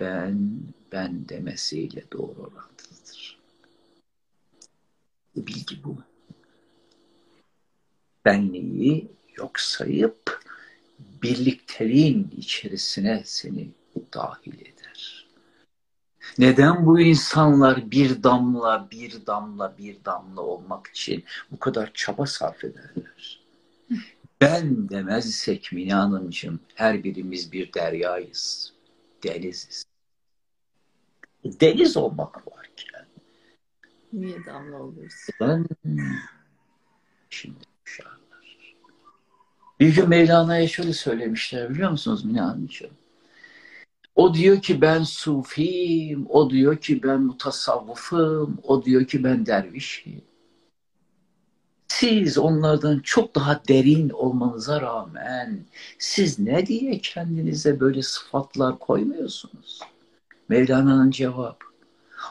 ben, 0.00 0.60
ben 0.92 1.28
demesiyle 1.28 2.04
doğru 2.12 2.40
orantılıdır. 2.40 3.38
Bilgi 5.36 5.84
bu. 5.84 5.96
Benliği 8.24 9.08
yok 9.36 9.60
sayıp 9.60 10.40
birlikteliğin 11.22 12.30
içerisine 12.36 13.22
seni 13.24 13.70
dahil 14.14 14.60
eder. 14.60 15.28
Neden 16.38 16.86
bu 16.86 17.00
insanlar 17.00 17.90
bir 17.90 18.22
damla, 18.22 18.88
bir 18.90 19.26
damla, 19.26 19.78
bir 19.78 20.04
damla 20.04 20.40
olmak 20.40 20.86
için 20.86 21.24
bu 21.50 21.58
kadar 21.58 21.90
çaba 21.94 22.26
sarf 22.26 22.64
ederler? 22.64 23.43
Ben 24.44 24.88
demezsek 24.88 25.72
Mine 25.72 25.94
Hanımcığım 25.94 26.60
her 26.74 27.04
birimiz 27.04 27.52
bir 27.52 27.72
deryayız. 27.72 28.72
Deniziz. 29.22 29.84
Deniz 31.44 31.96
olmak 31.96 32.36
varken. 32.36 33.06
Niye 34.12 34.46
damla 34.46 34.82
oluyoruz? 34.82 35.26
Ben 35.40 35.66
şimdi 37.30 37.58
uşaklar. 37.86 38.74
Bir 39.80 39.94
gün 39.94 40.08
Mevlana'ya 40.08 40.68
şöyle 40.68 40.92
söylemişler 40.92 41.70
biliyor 41.70 41.90
musunuz 41.90 42.24
Mine 42.24 42.40
Hanımcığım? 42.40 42.90
O 44.14 44.34
diyor 44.34 44.62
ki 44.62 44.80
ben 44.80 45.02
sufiyim, 45.02 46.26
o 46.28 46.50
diyor 46.50 46.76
ki 46.76 47.02
ben 47.02 47.20
mutasavvıfım, 47.20 48.58
o 48.62 48.84
diyor 48.84 49.04
ki 49.04 49.24
ben 49.24 49.46
dervişim. 49.46 50.22
Siz 51.98 52.38
onlardan 52.38 52.98
çok 52.98 53.34
daha 53.34 53.60
derin 53.68 54.10
olmanıza 54.10 54.80
rağmen 54.80 55.64
siz 55.98 56.38
ne 56.38 56.66
diye 56.66 56.98
kendinize 56.98 57.80
böyle 57.80 58.02
sıfatlar 58.02 58.78
koymuyorsunuz? 58.78 59.80
Mevlana'nın 60.48 61.10
cevabı. 61.10 61.64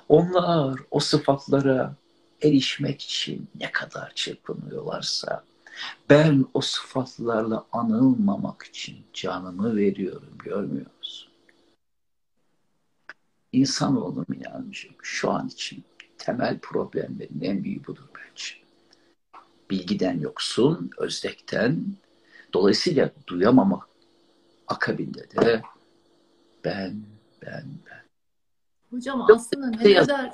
Onlar 0.09 0.79
o 0.91 0.99
sıfatlara 0.99 1.95
erişmek 2.41 3.01
için 3.01 3.47
ne 3.59 3.71
kadar 3.71 4.11
çırpınıyorlarsa 4.15 5.43
ben 6.09 6.45
o 6.53 6.61
sıfatlarla 6.61 7.65
anılmamak 7.71 8.63
için 8.63 8.97
canımı 9.13 9.75
veriyorum 9.75 10.37
görmüyor 10.43 10.91
musun? 10.97 11.31
İnsanoğlu 13.51 14.25
inancım 14.35 14.95
şu 15.01 15.31
an 15.31 15.47
için 15.47 15.83
temel 16.17 16.59
problemlerin 16.59 17.41
en 17.41 17.63
büyüğü 17.63 17.85
budur 17.87 18.07
bence. 18.15 18.62
Bilgiden 19.73 20.19
yoksun, 20.19 20.89
özdekten, 20.97 21.85
dolayısıyla 22.53 23.11
duyamamak 23.27 23.87
akabinde 24.67 25.19
de 25.31 25.61
ben, 26.63 27.03
ben, 27.41 27.65
ben. 27.91 28.03
Hocam 28.89 29.21
aslında 29.31 29.69
ne 29.69 29.89
Yaz- 29.89 30.07
kadar 30.07 30.33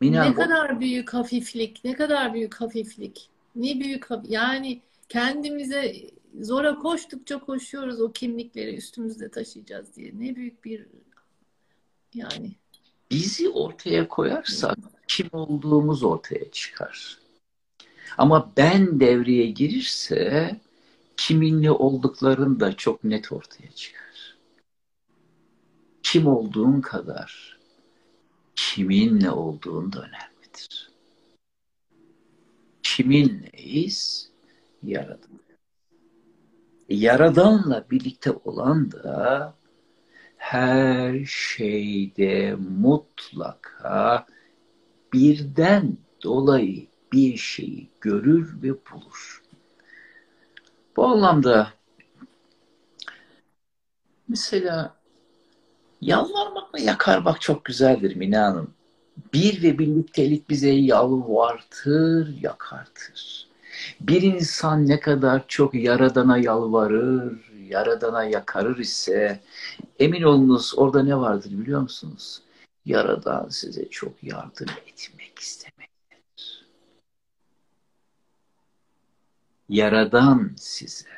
Mina, 0.00 0.24
ne 0.24 0.34
kadar 0.34 0.80
büyük 0.80 1.14
hafiflik, 1.14 1.84
ne 1.84 1.94
kadar 1.96 2.34
büyük 2.34 2.54
hafiflik. 2.54 3.28
Ne 3.56 3.80
büyük 3.80 4.06
yani 4.28 4.80
kendimize 5.08 5.96
zora 6.40 6.78
koştukça 6.78 7.38
koşuyoruz 7.38 8.00
o 8.00 8.12
kimlikleri 8.12 8.76
üstümüzde 8.76 9.30
taşıyacağız 9.30 9.96
diye. 9.96 10.12
Ne 10.18 10.36
büyük 10.36 10.64
bir 10.64 10.86
yani 12.14 12.52
bizi 13.10 13.48
ortaya 13.48 14.08
koyarsak 14.08 14.76
kim 15.08 15.28
olduğumuz 15.32 16.02
ortaya 16.02 16.50
çıkar. 16.50 17.25
Ama 18.18 18.52
ben 18.56 19.00
devreye 19.00 19.46
girirse 19.46 20.56
kiminle 21.16 21.70
oldukların 21.70 22.60
da 22.60 22.76
çok 22.76 23.04
net 23.04 23.32
ortaya 23.32 23.70
çıkar. 23.70 24.36
Kim 26.02 26.26
olduğun 26.26 26.80
kadar 26.80 27.58
kiminle 28.56 29.30
olduğun 29.30 29.92
da 29.92 29.98
önemlidir. 29.98 30.90
Kiminleyiz? 32.82 34.30
Yaradan. 34.82 35.40
Yaradanla 36.88 37.86
birlikte 37.90 38.30
olan 38.30 38.92
da 38.92 39.54
her 40.36 41.24
şeyde 41.24 42.56
mutlaka 42.80 44.26
birden 45.12 45.98
dolayı 46.22 46.86
bir 47.12 47.36
şeyi 47.36 47.88
görür 48.00 48.62
ve 48.62 48.68
bulur. 48.68 49.42
Bu 50.96 51.04
anlamda 51.04 51.72
mesela 54.28 54.96
yalvarmak 56.00 56.74
ve 56.74 56.82
yakarmak 56.82 57.40
çok 57.40 57.64
güzeldir 57.64 58.16
Mine 58.16 58.38
Hanım. 58.38 58.74
Bir 59.34 59.62
ve 59.62 59.78
birliktelik 59.78 60.50
bize 60.50 60.70
yalvartır, 60.70 62.42
yakartır. 62.42 63.46
Bir 64.00 64.22
insan 64.22 64.88
ne 64.88 65.00
kadar 65.00 65.48
çok 65.48 65.74
Yaradan'a 65.74 66.38
yalvarır, 66.38 67.52
Yaradan'a 67.68 68.24
yakarır 68.24 68.78
ise 68.78 69.40
emin 69.98 70.22
olunuz 70.22 70.72
orada 70.76 71.02
ne 71.02 71.16
vardır 71.16 71.50
biliyor 71.50 71.80
musunuz? 71.80 72.42
Yaradan 72.84 73.48
size 73.48 73.88
çok 73.88 74.22
yardım 74.22 74.66
etmek 74.86 75.38
istemektedir. 75.38 75.75
Yaradan 79.68 80.52
size 80.56 81.08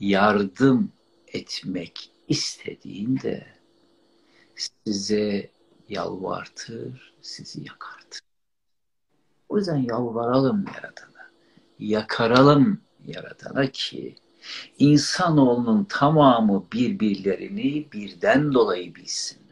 yardım 0.00 0.92
etmek 1.26 2.10
istediğinde 2.28 3.46
size 4.56 5.50
yalvartır, 5.88 7.14
sizi 7.22 7.64
yakartır. 7.64 8.20
O 9.48 9.58
yüzden 9.58 9.76
yalvaralım 9.76 10.64
Yaradan'a. 10.74 11.28
Yakaralım 11.78 12.80
Yaradan'a 13.06 13.66
ki 13.70 14.16
insanoğlunun 14.78 15.84
tamamı 15.84 16.66
birbirlerini 16.72 17.92
birden 17.92 18.54
dolayı 18.54 18.94
bilsinler. 18.94 19.47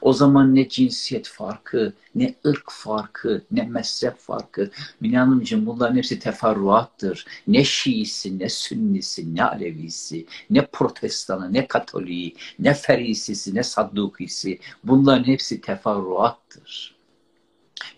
O 0.00 0.12
zaman 0.12 0.54
ne 0.54 0.68
cinsiyet 0.68 1.28
farkı, 1.28 1.92
ne 2.14 2.34
ırk 2.46 2.70
farkı, 2.70 3.42
ne 3.50 3.62
mezhep 3.62 4.18
farkı. 4.18 4.70
Mine 5.00 5.18
Hanımcığım 5.18 5.66
bunların 5.66 5.96
hepsi 5.96 6.18
teferruattır. 6.18 7.26
Ne 7.46 7.64
Şiisi, 7.64 8.38
ne 8.38 8.48
Sünnisi, 8.48 9.34
ne 9.34 9.44
Alevisi, 9.44 10.26
ne 10.50 10.66
Protestanı, 10.66 11.52
ne 11.52 11.66
Katoliği, 11.66 12.36
ne 12.58 12.74
Ferisisi, 12.74 13.54
ne 13.54 13.62
Saddukisi. 13.62 14.58
Bunların 14.84 15.24
hepsi 15.24 15.60
teferruattır. 15.60 16.94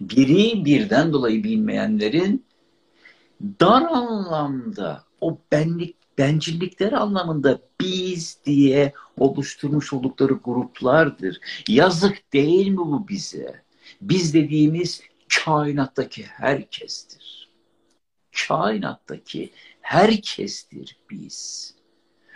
Biri 0.00 0.64
birden 0.64 1.12
dolayı 1.12 1.44
bilmeyenlerin 1.44 2.44
dar 3.60 3.82
anlamda 3.82 5.04
o 5.20 5.38
benlik 5.52 5.96
bencillikleri 6.18 6.96
anlamında 6.96 7.60
biz 7.80 8.38
diye 8.46 8.92
oluşturmuş 9.22 9.92
oldukları 9.92 10.32
gruplardır. 10.32 11.40
Yazık 11.68 12.32
değil 12.32 12.68
mi 12.68 12.76
bu 12.76 13.08
bize? 13.08 13.62
Biz 14.00 14.34
dediğimiz 14.34 15.02
kainattaki 15.44 16.22
herkestir. 16.24 17.48
Kainattaki 18.48 19.50
herkestir 19.80 20.96
biz. 21.10 21.74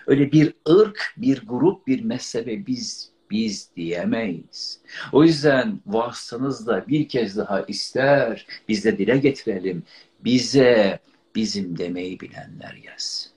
Öyle 0.06 0.32
bir 0.32 0.54
ırk, 0.68 1.14
bir 1.16 1.46
grup, 1.46 1.86
bir 1.86 2.04
mezhebe 2.04 2.66
biz 2.66 3.16
biz 3.30 3.70
diyemeyiz. 3.76 4.80
O 5.12 5.24
yüzden 5.24 5.80
vasıtanızla 5.86 6.88
bir 6.88 7.08
kez 7.08 7.36
daha 7.36 7.62
ister 7.62 8.46
biz 8.68 8.84
de 8.84 8.98
dile 8.98 9.18
getirelim. 9.18 9.82
Bize 10.20 11.00
bizim 11.34 11.78
demeyi 11.78 12.20
bilenler 12.20 12.74
gelsin. 12.74 13.32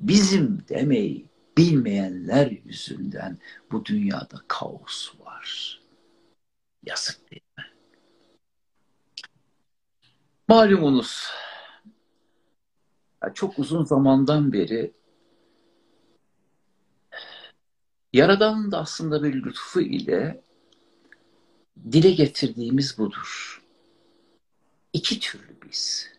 Bizim 0.00 0.64
demeyi 0.68 1.26
bilmeyenler 1.56 2.50
yüzünden 2.64 3.38
bu 3.72 3.84
dünyada 3.84 4.42
kaos 4.48 5.20
var. 5.20 5.80
Yazık 6.82 7.30
değil 7.30 7.42
mi? 7.58 7.64
Malumunuz 10.48 11.30
çok 13.34 13.58
uzun 13.58 13.84
zamandan 13.84 14.52
beri 14.52 14.92
Yaradan'ın 18.12 18.72
da 18.72 18.78
aslında 18.78 19.22
bir 19.22 19.44
lütfu 19.44 19.80
ile 19.80 20.42
dile 21.92 22.10
getirdiğimiz 22.10 22.98
budur. 22.98 23.62
İki 24.92 25.20
türlü 25.20 25.56
biz. 25.68 26.10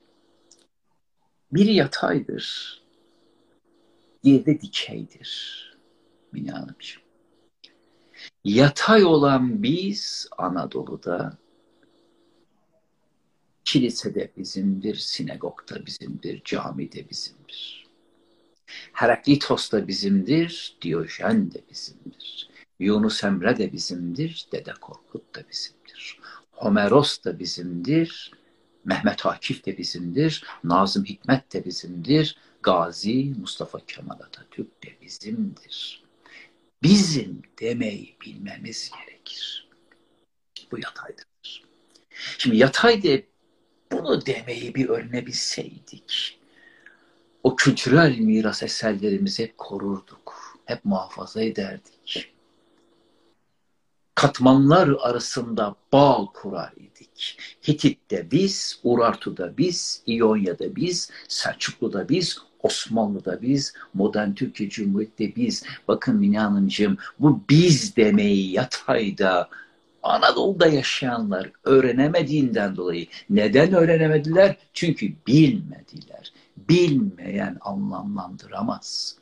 Biri 1.52 1.74
yataydır, 1.74 2.82
diğeri 4.28 4.46
de 4.46 4.62
dikeydir. 4.62 5.64
Mine 6.32 6.52
Hanımcığım. 6.52 7.02
Yatay 8.44 9.04
olan 9.04 9.64
biz 9.64 10.28
Anadolu'da 10.38 11.38
kilisede 13.66 14.32
bizimdir, 14.38 14.96
sinagogda 14.96 15.86
bizimdir, 15.86 16.42
camide 16.44 17.10
bizimdir. 17.10 17.88
Heraklitos 18.94 19.72
da 19.72 19.88
bizimdir, 19.88 20.78
Diyojen 20.82 21.52
de 21.52 21.62
bizimdir. 21.70 22.50
Yunus 22.80 23.24
Emre 23.24 23.58
de 23.58 23.74
bizimdir, 23.74 24.48
Dede 24.52 24.74
Korkut 24.82 25.36
da 25.36 25.44
bizimdir. 25.50 26.20
Homeros 26.52 27.24
da 27.24 27.40
bizimdir, 27.40 28.32
Mehmet 28.86 29.26
Akif 29.26 29.66
de 29.66 29.78
bizimdir, 29.78 30.44
Nazım 30.64 31.06
Hikmet 31.06 31.54
de 31.54 31.66
bizimdir, 31.66 32.38
Gazi 32.64 33.34
Mustafa 33.40 33.80
Kemal 33.86 34.20
Atatürk 34.20 34.84
de 34.84 34.98
bizimdir. 35.02 36.04
bizim 36.84 37.42
demeyi 37.60 38.18
bilmemiz 38.26 38.92
gerekir. 38.92 39.70
Bu 40.72 40.80
yataydadır. 40.80 41.64
Şimdi 42.38 42.58
yatayda 42.58 43.22
bunu 43.92 44.26
demeyi 44.26 44.76
bir 44.76 44.90
öğrenebilseydik, 44.90 46.40
o 47.44 47.56
kültürel 47.56 48.18
miras 48.20 48.64
eserlerimizi 48.64 49.44
hep 49.44 49.58
korurduk, 49.58 50.58
hep 50.66 50.86
muhafaza 50.86 51.42
ederdik. 51.44 52.34
Katmanlar 54.18 54.90
arasında 55.02 55.76
bağ 55.94 56.26
kurar 56.34 56.74
idik. 56.78 57.38
Hitit'te 57.68 58.32
biz, 58.32 58.80
Urartu'da 58.84 59.58
biz, 59.58 60.04
İonya'da 60.08 60.76
biz, 60.76 61.12
Selçuklu'da 61.28 62.10
biz, 62.10 62.38
Osmanlı'da 62.64 63.42
biz, 63.42 63.74
modern 63.94 64.34
Türkiye 64.34 64.70
Cumhuriyeti'de 64.70 65.36
biz. 65.36 65.64
Bakın 65.88 66.16
Mine 66.16 66.40
Hanımcığım 66.40 66.98
bu 67.20 67.42
biz 67.50 67.96
demeyi 67.96 68.52
yatayda 68.52 69.50
Anadolu'da 70.04 70.68
yaşayanlar 70.68 71.52
öğrenemediğinden 71.64 72.76
dolayı 72.76 73.08
neden 73.30 73.74
öğrenemediler? 73.74 74.58
Çünkü 74.74 75.14
bilmediler. 75.28 76.34
Bilmeyen 76.70 77.58
anlamlandıramaz. 77.62 79.16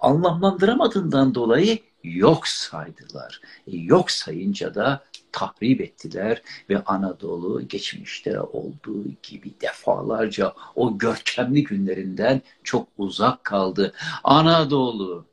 Anlamlandıramadığından 0.00 1.34
dolayı 1.34 1.87
yok 2.04 2.48
saydılar. 2.48 3.40
E, 3.66 3.76
yok 3.76 4.10
sayınca 4.10 4.74
da 4.74 5.04
tahrip 5.32 5.80
ettiler 5.80 6.42
ve 6.70 6.84
Anadolu 6.84 7.68
geçmişte 7.68 8.40
olduğu 8.40 9.04
gibi 9.22 9.60
defalarca 9.60 10.54
o 10.76 10.98
görkemli 10.98 11.64
günlerinden 11.64 12.42
çok 12.64 12.88
uzak 12.98 13.44
kaldı. 13.44 13.94
Anadolu 14.24 15.26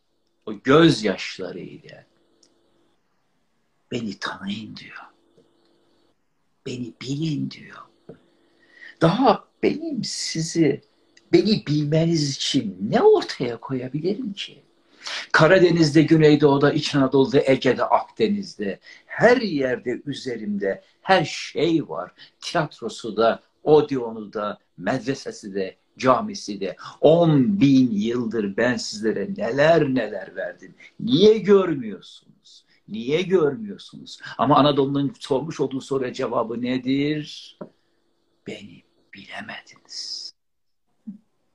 o 0.46 0.54
gözyaşlarıyla 0.64 2.06
beni 3.92 4.20
tanıyın 4.20 4.76
diyor. 4.76 4.98
Beni 6.66 6.94
bilin 7.02 7.52
diyor. 7.52 7.78
Daha 9.02 9.46
benim 9.64 10.04
sizi 10.04 10.82
beni 11.34 11.66
bilmeniz 11.68 12.36
için 12.36 12.78
ne 12.92 13.02
ortaya 13.02 13.58
koyabilirim 13.60 14.34
ki? 14.34 14.64
Karadeniz'de, 15.32 16.02
Güneydoğu'da, 16.02 16.74
İç 16.74 16.96
Anadolu'da, 16.96 17.42
Ege'de, 17.46 17.84
Akdeniz'de, 17.84 18.80
her 19.06 19.38
yerde 19.38 20.02
üzerimde 20.06 20.84
her 21.02 21.26
şey 21.26 21.90
var. 21.90 22.12
Tiyatrosu 22.40 23.18
da, 23.18 23.40
Odeon'u 23.64 24.34
da, 24.34 24.60
medresesi 24.78 25.56
de, 25.56 25.76
camisi 25.98 26.60
de. 26.60 26.76
On 27.02 27.60
bin 27.60 27.92
yıldır 27.92 28.58
ben 28.58 28.78
sizlere 28.78 29.30
neler 29.38 29.96
neler 29.96 30.36
verdim. 30.36 30.76
Niye 31.00 31.38
görmüyorsunuz? 31.38 32.66
Niye 32.88 33.22
görmüyorsunuz? 33.22 34.20
Ama 34.38 34.56
Anadolu'nun 34.56 35.14
sormuş 35.20 35.60
olduğu 35.60 35.82
soruya 35.82 36.14
cevabı 36.14 36.62
nedir? 36.62 37.58
Beni 38.48 38.84
bilemediniz. 39.14 40.34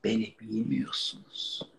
Beni 0.03 0.35
bilmiyorsunuz. 0.41 1.70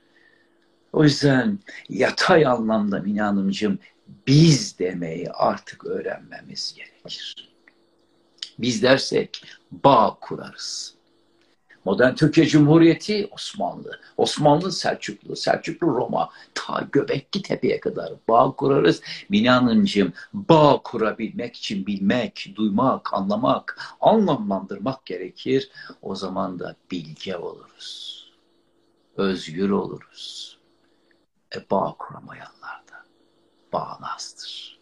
O 0.92 1.04
yüzden 1.04 1.58
yatay 1.88 2.46
anlamda 2.46 3.00
Mine 3.00 3.22
Hanımcığım 3.22 3.78
biz 4.26 4.78
demeyi 4.78 5.30
artık 5.30 5.84
öğrenmemiz 5.84 6.74
gerekir. 6.76 7.52
Biz 8.58 8.82
dersek 8.82 9.44
bağ 9.70 10.16
kurarız. 10.20 10.94
Modern 11.84 12.14
Türkiye 12.14 12.46
Cumhuriyeti 12.46 13.28
Osmanlı, 13.30 14.00
Osmanlı 14.16 14.72
Selçuklu, 14.72 15.36
Selçuklu 15.36 15.86
Roma, 15.86 16.30
ta 16.54 16.88
Göbekli 16.92 17.42
Tepe'ye 17.42 17.80
kadar 17.80 18.12
bağ 18.28 18.52
kurarız. 18.52 19.00
Mine 19.28 19.50
Hanımcığım 19.50 20.12
bağ 20.32 20.80
kurabilmek 20.84 21.56
için 21.56 21.86
bilmek, 21.86 22.52
duymak, 22.54 23.14
anlamak, 23.14 23.96
anlamlandırmak 24.00 25.06
gerekir. 25.06 25.70
O 26.02 26.14
zaman 26.14 26.58
da 26.58 26.76
bilge 26.90 27.36
oluruz. 27.36 28.12
Özgür 29.16 29.70
oluruz. 29.70 30.58
E 31.56 31.70
bağ 31.70 31.96
kuramayanlar 31.98 32.88
da 32.88 33.04
bağnazdır. 33.72 34.80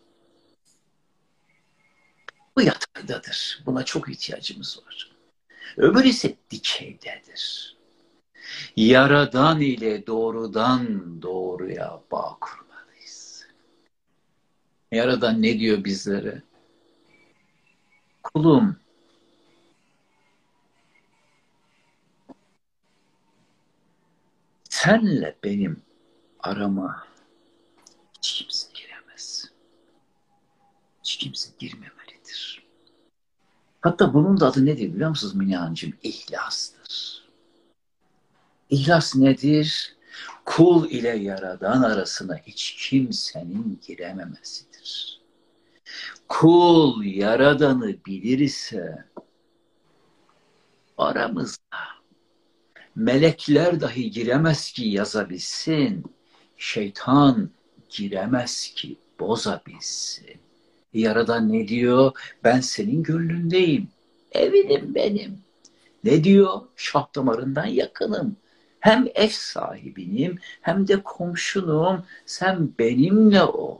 Bu 2.57 2.63
yataydadır. 2.63 3.63
Buna 3.67 3.85
çok 3.85 4.09
ihtiyacımız 4.09 4.83
var. 4.87 5.11
Öbür 5.77 6.05
ise 6.05 6.37
dikeydedir. 6.51 7.77
Yaradan 8.77 9.61
ile 9.61 10.07
doğrudan 10.07 11.23
doğruya 11.23 12.03
bağ 12.11 12.39
kurmalıyız. 12.41 13.47
Yaradan 14.93 15.43
ne 15.43 15.59
diyor 15.59 15.85
bizlere? 15.85 16.43
Kulum, 18.23 18.77
senle 24.69 25.37
benim 25.45 25.83
arama 26.43 27.07
hiç 28.19 28.33
kimse 28.39 28.69
giremez. 28.75 29.51
Hiç 31.05 31.17
kimse 31.17 31.51
girmemelidir. 31.59 32.67
Hatta 33.81 34.15
bunun 34.15 34.41
da 34.41 34.47
adı 34.47 34.67
nedir 34.67 34.95
biliyor 34.95 35.11
musunuz 35.11 35.35
Mine 35.35 35.57
Hanımcığım? 35.57 35.93
İhlastır. 36.03 37.25
İhlas 38.71 39.17
nedir? 39.17 39.97
Kul 40.45 40.91
ile 40.91 41.09
yaradan 41.09 41.83
arasına 41.83 42.37
hiç 42.37 42.89
kimsenin 42.89 43.81
girememesidir. 43.87 45.21
Kul 46.29 47.05
yaradanı 47.05 47.97
bilirse 48.07 49.05
aramızda 50.99 51.77
melekler 52.97 53.81
dahi 53.81 54.11
giremez 54.11 54.73
ki 54.73 54.85
yazabilsin 54.85 56.05
şeytan 56.61 57.51
giremez 57.89 58.73
ki 58.77 58.97
bozabilsin. 59.21 60.37
Yaradan 60.93 61.53
ne 61.53 61.69
diyor? 61.69 62.13
Ben 62.45 62.61
senin 62.61 63.03
gönlündeyim. 63.03 63.89
Evinim 64.33 64.95
benim. 64.95 65.39
Ne 66.05 66.25
diyor? 66.25 66.61
Şah 66.77 67.07
damarından 67.15 67.67
yakınım. 67.67 68.37
Hem 68.81 69.09
ev 69.15 69.29
sahibinim 69.29 70.39
hem 70.61 70.89
de 70.89 71.03
komşunum. 71.03 72.05
Sen 72.27 72.73
benimle 72.79 73.43
ol. 73.43 73.79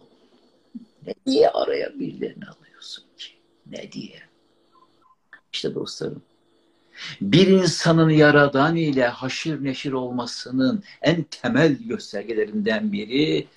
Ne 1.07 1.15
diye 1.27 1.49
araya 1.49 1.99
birilerini 1.99 2.45
alıyorsun 2.45 3.05
ki? 3.17 3.33
Ne 3.67 3.93
diye? 3.93 4.21
İşte 5.53 5.75
dostlarım 5.75 6.23
bir 7.21 7.47
insanın 7.47 8.11
yaradan 8.11 8.77
ile 8.77 9.07
haşir 9.07 9.65
neşir 9.65 9.93
olmasının 9.93 10.85
en 11.03 11.23
temel 11.23 11.73
göstergelerinden 11.73 12.93
biri 12.93 13.49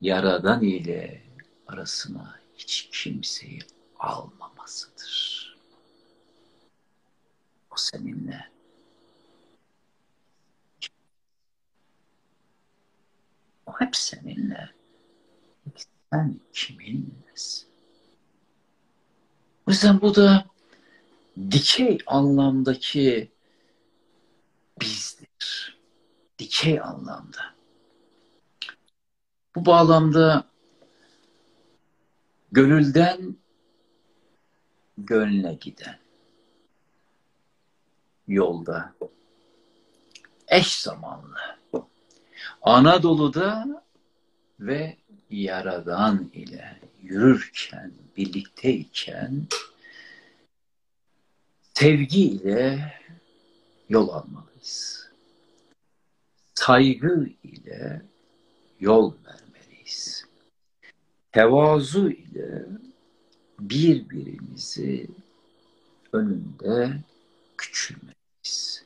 yaradan 0.00 0.62
ile 0.62 1.22
arasına 1.66 2.38
hiç 2.56 2.88
kimseyi 2.92 3.60
almamasıdır. 3.98 5.56
O 7.70 7.74
seninle 7.76 8.52
o 13.66 13.72
hep 13.80 13.96
seninle. 13.96 14.70
Sen 16.12 16.40
kiminlesin? 16.52 17.68
O 19.66 19.70
yüzden 19.70 20.00
bu 20.00 20.14
da 20.14 20.51
dikey 21.36 21.98
anlamdaki 22.06 23.32
bizdir. 24.80 25.78
Dikey 26.38 26.80
anlamda. 26.80 27.54
Bu 29.54 29.66
bağlamda 29.66 30.44
gönülden 32.52 33.36
gönle 34.98 35.54
giden 35.54 35.98
yolda 38.28 38.94
eş 40.48 40.78
zamanlı 40.78 41.36
Anadolu'da 42.62 43.84
ve 44.60 44.96
Yaradan 45.30 46.30
ile 46.32 46.80
yürürken, 47.02 47.92
birlikteyken 48.16 49.46
sevgiyle 51.74 52.92
yol 53.88 54.08
almalıyız. 54.08 55.08
Saygı 56.54 57.28
ile 57.42 58.02
yol 58.80 59.12
vermeliyiz. 59.24 60.26
Tevazu 61.32 62.10
ile 62.10 62.66
birbirimizi 63.60 65.06
önünde 66.12 66.92
küçülmeliyiz. 67.58 68.84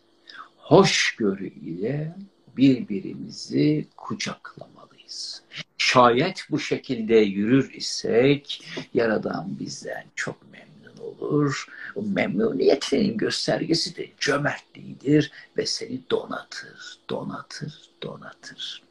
Hoşgörü 0.57 1.47
ile 1.47 2.14
birbirimizi 2.57 3.87
kucaklamalıyız. 3.97 5.43
Şayet 5.78 6.47
bu 6.51 6.59
şekilde 6.59 7.16
yürür 7.16 7.72
isek 7.74 8.64
Yaradan 8.95 9.59
bizden 9.61 10.05
çok 10.14 10.53
memnun 10.53 10.65
olur. 11.01 11.66
O 11.94 12.03
memnuniyetinin 12.03 13.16
göstergesi 13.16 13.97
de 13.97 14.11
cömertliğidir 14.18 15.32
ve 15.57 15.66
seni 15.66 16.01
donatır, 16.11 16.99
donatır, 17.11 17.90
donatır. 18.03 18.82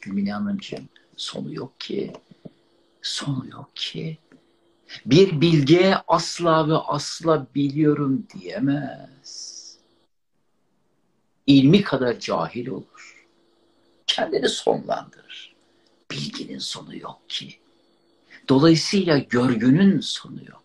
Gümine 0.00 0.32
Hanımcığım 0.32 0.88
sonu 1.16 1.54
yok 1.54 1.80
ki, 1.80 2.12
sonu 3.02 3.46
yok 3.50 3.70
ki. 3.74 4.18
Bir 5.06 5.40
bilge 5.40 5.94
asla 6.08 6.68
ve 6.68 6.74
asla 6.74 7.46
biliyorum 7.54 8.26
diyemez. 8.34 9.60
İlmi 11.46 11.82
kadar 11.82 12.18
cahil 12.18 12.66
olur. 12.66 13.26
Kendini 14.06 14.48
sonlandırır. 14.48 15.54
Bilginin 16.10 16.58
sonu 16.58 16.96
yok 16.96 17.20
ki. 17.28 17.58
Dolayısıyla 18.48 19.18
görgünün 19.18 20.00
sonu 20.00 20.44
yok. 20.48 20.59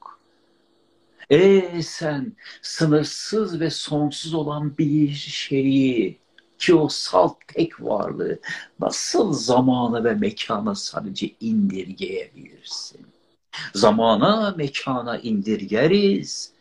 E 1.30 1.82
sen 1.82 2.34
sınırsız 2.62 3.60
ve 3.60 3.70
sonsuz 3.70 4.34
olan 4.34 4.78
bir 4.78 5.12
şeyi 5.14 6.20
ki 6.58 6.76
o 6.76 6.88
salt 6.88 7.38
tek 7.48 7.82
varlığı 7.82 8.40
nasıl 8.80 9.34
zamana 9.34 10.04
ve 10.04 10.14
mekana 10.14 10.76
sadece 10.76 11.32
indirgeyebilirsin? 11.40 13.06
Zamana, 13.74 14.54
mekana 14.58 15.18
indirgeriz. 15.18 16.52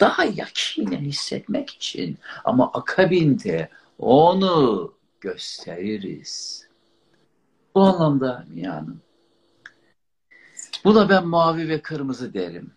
Daha 0.00 0.24
yakinen 0.24 1.00
hissetmek 1.00 1.70
için 1.70 2.18
ama 2.44 2.72
akabinde 2.72 3.68
onu 3.98 4.92
gösteririz. 5.20 6.66
Bu 7.74 7.80
anlamda 7.80 8.46
yani 8.54 8.88
Buna 10.84 11.08
ben 11.08 11.26
mavi 11.26 11.68
ve 11.68 11.82
kırmızı 11.82 12.34
derim. 12.34 12.70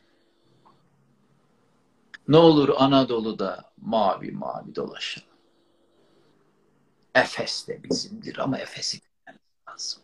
Ne 2.28 2.38
olur 2.38 2.70
Anadolu'da 2.78 3.72
mavi 3.82 4.32
mavi 4.32 4.76
dolaşalım. 4.76 5.28
Efes 7.16 7.68
de 7.68 7.84
bizimdir 7.84 8.38
ama 8.38 8.58
Efes'i 8.58 8.98
bilmemiz 8.98 9.42
lazım. 9.70 10.04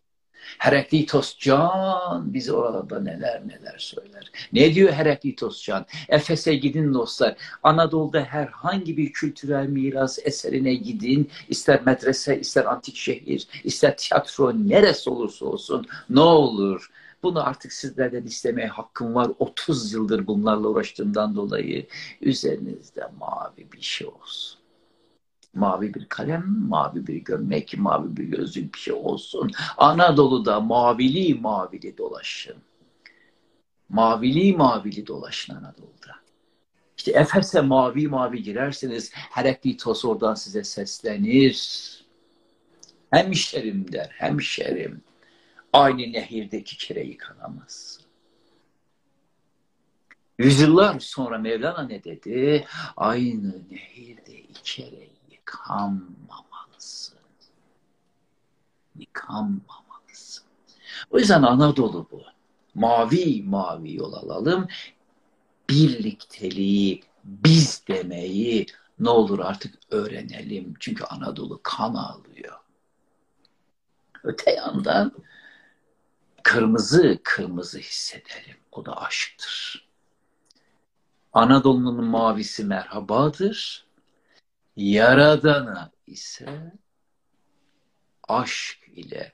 Heraklitos 0.57 1.37
Can 1.39 2.33
bize 2.33 2.53
orada 2.53 2.99
neler 2.99 3.47
neler 3.47 3.77
söyler. 3.77 4.31
Ne 4.53 4.75
diyor 4.75 4.93
Heraklitos 4.93 5.63
Can? 5.63 5.85
Efes'e 6.09 6.55
gidin 6.55 6.93
dostlar. 6.93 7.37
Anadolu'da 7.63 8.21
herhangi 8.21 8.97
bir 8.97 9.13
kültürel 9.13 9.67
miras 9.67 10.19
eserine 10.23 10.73
gidin. 10.73 11.31
İster 11.49 11.81
medrese, 11.85 12.39
ister 12.39 12.65
antik 12.65 12.95
şehir, 12.95 13.47
ister 13.63 13.97
tiyatro 13.97 14.53
neresi 14.53 15.09
olursa 15.09 15.45
olsun 15.45 15.87
ne 16.09 16.19
olur 16.19 16.91
bunu 17.23 17.47
artık 17.47 17.73
sizlerden 17.73 18.23
istemeye 18.23 18.67
hakkım 18.67 19.15
var. 19.15 19.31
30 19.39 19.93
yıldır 19.93 20.27
bunlarla 20.27 20.67
uğraştığımdan 20.67 21.35
dolayı 21.35 21.87
üzerinizde 22.21 23.09
mavi 23.19 23.71
bir 23.73 23.81
şey 23.81 24.07
olsun. 24.07 24.59
Mavi 25.53 25.93
bir 25.93 26.05
kalem, 26.05 26.45
mavi 26.69 27.07
bir 27.07 27.15
gömlek, 27.15 27.77
mavi 27.77 28.17
bir 28.17 28.23
gözlük 28.23 28.73
bir 28.73 28.79
şey 28.79 28.93
olsun. 28.93 29.51
Anadolu'da 29.77 30.59
mavili 30.59 31.35
mavili 31.35 31.97
dolaşın. 31.97 32.55
Mavili 33.89 34.57
mavili 34.57 35.07
dolaşın 35.07 35.55
Anadolu'da. 35.55 36.15
İşte 36.97 37.11
Efes'e 37.11 37.61
mavi 37.61 38.07
mavi 38.07 38.43
girerseniz 38.43 39.11
Heraklitos 39.13 40.05
oradan 40.05 40.33
size 40.33 40.63
seslenir. 40.63 41.89
Hemşerim 43.11 43.91
der, 43.91 44.09
hemşerim. 44.13 45.01
Aynı 45.73 46.13
nehirde 46.13 46.57
iki 46.57 46.77
kere 46.77 47.03
yıkanamaz. 47.03 47.99
Yüzyıllar 50.39 50.99
sonra 50.99 51.37
Mevlana 51.37 51.83
ne 51.83 52.03
dedi? 52.03 52.67
Aynı 52.97 53.63
nehirde 53.71 54.33
iki 54.39 54.63
kere 54.63 55.07
yıkanmamalısın. 55.31 57.19
Yıkanmamalısın. 58.99 60.45
O 61.11 61.19
yüzden 61.19 61.43
Anadolu 61.43 62.07
bu. 62.11 62.23
Mavi 62.75 63.43
mavi 63.43 63.95
yol 63.95 64.13
alalım. 64.13 64.67
Birlikteliği, 65.69 67.03
biz 67.23 67.83
demeyi 67.87 68.65
ne 68.99 69.09
olur 69.09 69.39
artık 69.39 69.75
öğrenelim. 69.89 70.73
Çünkü 70.79 71.03
Anadolu 71.03 71.59
kan 71.63 71.93
ağlıyor. 71.93 72.59
Öte 74.23 74.51
yandan 74.51 75.11
kırmızı 76.43 77.19
kırmızı 77.23 77.79
hissedelim. 77.79 78.57
O 78.71 78.85
da 78.85 79.01
aşktır. 79.01 79.87
Anadolu'nun 81.33 82.05
mavisi 82.05 82.65
merhabadır. 82.65 83.85
Yaradana 84.75 85.91
ise 86.07 86.73
aşk 88.27 88.77
ile 88.95 89.33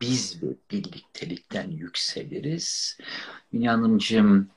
biz 0.00 0.42
ve 0.42 0.46
birliktelikten 0.70 1.70
yükseliriz. 1.70 2.98
Hanımcığım 3.64 4.50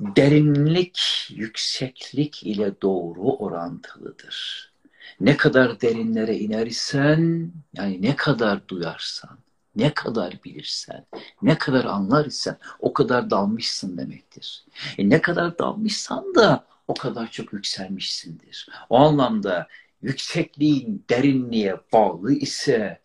derinlik 0.00 1.28
yükseklik 1.30 2.42
ile 2.42 2.80
doğru 2.82 3.20
orantılıdır. 3.20 4.72
Ne 5.20 5.36
kadar 5.36 5.80
derinlere 5.80 6.38
inersen, 6.38 7.52
yani 7.74 8.02
ne 8.02 8.16
kadar 8.16 8.68
duyarsan, 8.68 9.38
ne 9.76 9.94
kadar 9.94 10.38
bilirsen, 10.44 11.06
ne 11.42 11.58
kadar 11.58 11.84
anlar 11.84 12.26
isen 12.26 12.58
o 12.78 12.92
kadar 12.92 13.30
dalmışsın 13.30 13.98
demektir. 13.98 14.64
E 14.98 15.08
ne 15.08 15.20
kadar 15.20 15.58
dalmışsan 15.58 16.34
da 16.34 16.66
o 16.88 16.94
kadar 16.94 17.30
çok 17.30 17.52
yükselmişsindir. 17.52 18.68
O 18.90 18.96
anlamda 18.96 19.68
yüksekliğin 20.02 21.04
derinliğe 21.10 21.80
bağlı 21.92 22.32
ise 22.32 23.00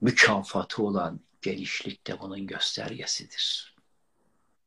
mükafatı 0.00 0.82
olan 0.82 1.20
genişlik 1.42 2.06
de 2.06 2.20
bunun 2.20 2.46
göstergesidir. 2.46 3.74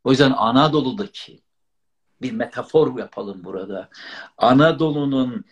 O 0.04 0.12
yüzden 0.12 0.32
Anadolu'daki 0.32 1.42
bir 2.22 2.32
metafor 2.32 3.00
yapalım 3.00 3.44
burada. 3.44 3.90
Anadolu'nun 4.38 5.46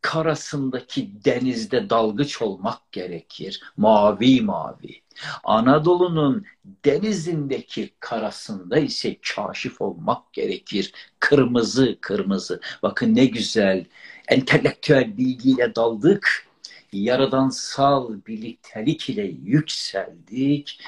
karasındaki 0.00 1.24
denizde 1.24 1.90
dalgıç 1.90 2.42
olmak 2.42 2.92
gerekir. 2.92 3.62
Mavi 3.76 4.40
mavi. 4.40 5.02
Anadolu'nun 5.44 6.44
denizindeki 6.84 7.94
karasında 8.00 8.78
ise 8.78 9.16
kaşif 9.34 9.80
olmak 9.80 10.32
gerekir. 10.32 10.92
Kırmızı 11.20 11.98
kırmızı. 12.00 12.60
Bakın 12.82 13.14
ne 13.16 13.26
güzel. 13.26 13.86
Entelektüel 14.28 15.16
bilgiyle 15.16 15.74
daldık. 15.74 16.46
Yaradansal 16.92 18.14
birliktelik 18.26 19.10
ile 19.10 19.24
yükseldik. 19.24 20.80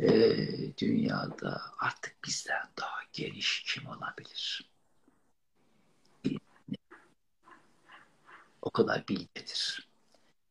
Ee, 0.00 0.78
dünyada 0.78 1.62
artık 1.78 2.16
bizden 2.26 2.62
daha 2.80 3.00
geniş 3.12 3.64
kim 3.66 3.86
olabilir? 3.86 4.69
O 8.62 8.70
kadar 8.70 9.08
bilgedir. 9.08 9.88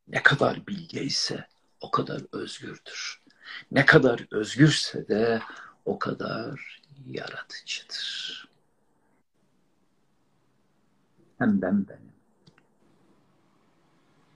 Ne 0.08 0.22
kadar 0.22 0.66
bilge 0.66 1.02
ise 1.02 1.46
o 1.80 1.90
kadar 1.90 2.22
özgürdür. 2.32 3.22
Ne 3.72 3.86
kadar 3.86 4.26
özgürse 4.30 5.08
de 5.08 5.42
o 5.84 5.98
kadar 5.98 6.80
yaratıcıdır. 7.06 8.48
Hem 11.38 11.62
ben 11.62 11.88
benim. 11.88 12.12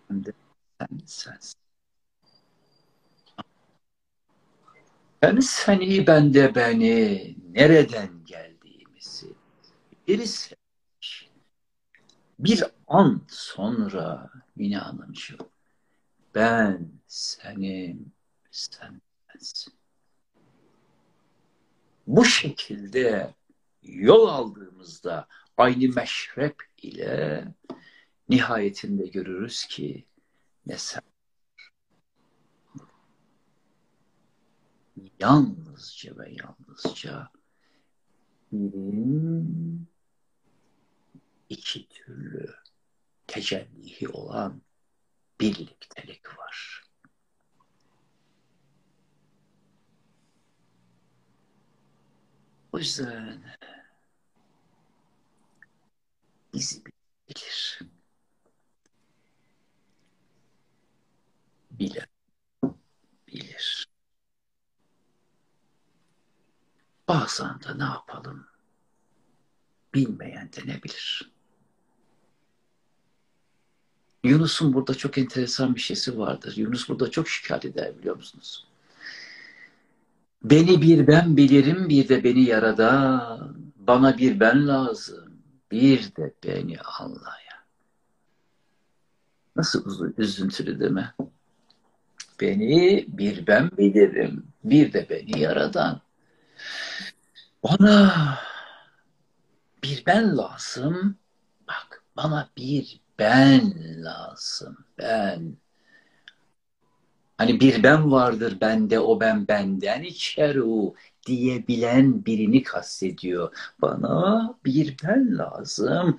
Hem 0.08 0.24
de 0.24 0.32
sen 0.80 0.88
sensin. 1.06 1.60
Ben 5.22 5.40
seni, 5.40 6.06
ben 6.06 6.34
de 6.34 6.54
beni, 6.54 7.36
nereden 7.52 8.24
geldiğimizi 8.26 9.32
birisi 10.08 10.56
bir 12.44 12.64
an 12.86 13.22
sonra 13.28 14.30
Mine 14.56 14.78
Hanımcığım 14.78 15.48
ben 16.34 16.88
senim, 17.06 18.12
sen 18.50 19.00
sensin. 19.32 19.72
Bu 22.06 22.24
şekilde 22.24 23.34
yol 23.82 24.28
aldığımızda 24.28 25.28
aynı 25.56 25.94
meşrep 25.94 26.56
ile 26.82 27.44
nihayetinde 28.28 29.06
görürüz 29.06 29.66
ki 29.66 30.04
ne 30.66 30.78
sen 30.78 31.02
yalnızca 35.20 36.18
ve 36.18 36.30
yalnızca 36.30 37.30
iki 41.48 41.88
türlü 41.88 42.54
tecellihi 43.26 44.08
olan 44.08 44.62
birliktelik 45.40 46.38
var. 46.38 46.82
O 52.72 52.78
yüzden 52.78 53.44
bizi 56.54 56.84
bilir. 57.28 57.78
Bilen 61.70 62.06
bilir. 63.28 63.86
Bazen 67.08 67.60
de 67.62 67.78
ne 67.78 67.84
yapalım? 67.84 68.46
Bilmeyen 69.94 70.52
de 70.52 70.60
ne 70.66 70.82
bilir? 70.82 71.33
Yunus'un 74.24 74.72
burada 74.72 74.94
çok 74.94 75.18
enteresan 75.18 75.74
bir 75.74 75.80
şeysi 75.80 76.18
vardır. 76.18 76.56
Yunus 76.56 76.88
burada 76.88 77.10
çok 77.10 77.28
şikayet 77.28 77.64
eder 77.64 77.98
biliyor 77.98 78.16
musunuz? 78.16 78.66
Beni 80.44 80.82
bir 80.82 81.06
ben 81.06 81.36
bilirim, 81.36 81.88
bir 81.88 82.08
de 82.08 82.24
beni 82.24 82.42
yaradan. 82.42 83.56
Bana 83.76 84.18
bir 84.18 84.40
ben 84.40 84.68
lazım, 84.68 85.40
bir 85.72 86.16
de 86.16 86.34
beni 86.44 86.80
anlayan. 86.80 87.64
Nasıl 89.56 90.12
üzüntülü 90.18 90.80
değil 90.80 90.90
mi? 90.90 91.14
Beni 92.40 93.04
bir 93.08 93.46
ben 93.46 93.70
bilirim, 93.78 94.46
bir 94.64 94.92
de 94.92 95.06
beni 95.10 95.40
yaradan. 95.40 96.00
Bana 97.64 98.14
bir 99.82 100.02
ben 100.06 100.36
lazım. 100.36 101.16
Bak 101.68 102.02
bana 102.16 102.48
bir 102.56 103.03
ben 103.18 103.74
lazım. 104.04 104.76
Ben. 104.98 105.56
Hani 107.38 107.60
bir 107.60 107.82
ben 107.82 108.12
vardır 108.12 108.58
bende 108.60 109.00
o 109.00 109.20
ben 109.20 109.48
benden 109.48 110.02
içer 110.02 110.56
o 110.56 110.94
diyebilen 111.26 112.26
birini 112.26 112.62
kastediyor. 112.62 113.72
Bana 113.82 114.54
bir 114.64 114.96
ben 115.04 115.38
lazım. 115.38 116.18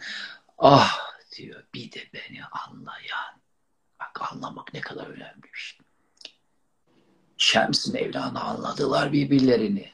Ah 0.57 0.99
diyor 1.37 1.63
bir 1.73 1.91
de 1.91 1.99
beni 2.13 2.43
anlayan. 2.45 3.35
Bak 3.99 4.31
anlamak 4.31 4.73
ne 4.73 4.81
kadar 4.81 5.05
önemli 5.07 5.43
bir 5.43 5.57
şey. 5.57 5.79
Şems 7.37 7.87
Mevlana 7.93 8.41
anladılar 8.41 9.11
birbirlerini. 9.11 9.91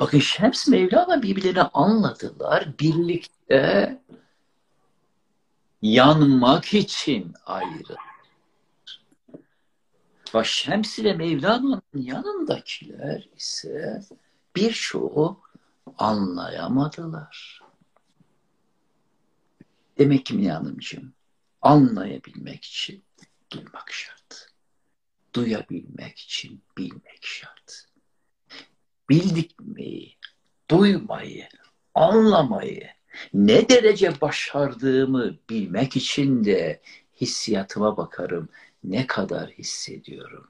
Bakın 0.00 0.18
Şems 0.18 0.68
Mevlana 0.68 1.22
birbirlerini 1.22 1.62
anladılar. 1.62 2.78
Birlikte 2.80 3.98
yanmak 5.84 6.74
için 6.74 7.34
ayrı. 7.46 7.96
Bak 10.34 10.46
Şems 10.46 10.98
ile 10.98 11.12
Mevlana'nın 11.12 11.82
yanındakiler 11.94 13.28
ise 13.36 14.00
birçoğu 14.56 15.40
anlayamadılar. 15.98 17.62
Demek 19.98 20.26
ki 20.26 20.34
Mine 20.34 20.60
anlayabilmek 21.62 22.64
için 22.64 23.04
duymak 23.52 23.92
şart. 23.92 24.48
Duyabilmek 25.34 26.18
için 26.18 26.62
bilmek 26.78 27.26
şart. 27.26 27.86
Bildik 29.08 29.56
duymayı, 30.70 31.48
anlamayı, 31.94 32.93
ne 33.34 33.68
derece 33.68 34.20
başardığımı 34.20 35.36
bilmek 35.50 35.96
için 35.96 36.44
de 36.44 36.80
hissiyatıma 37.20 37.96
bakarım. 37.96 38.48
Ne 38.84 39.06
kadar 39.06 39.50
hissediyorum. 39.50 40.48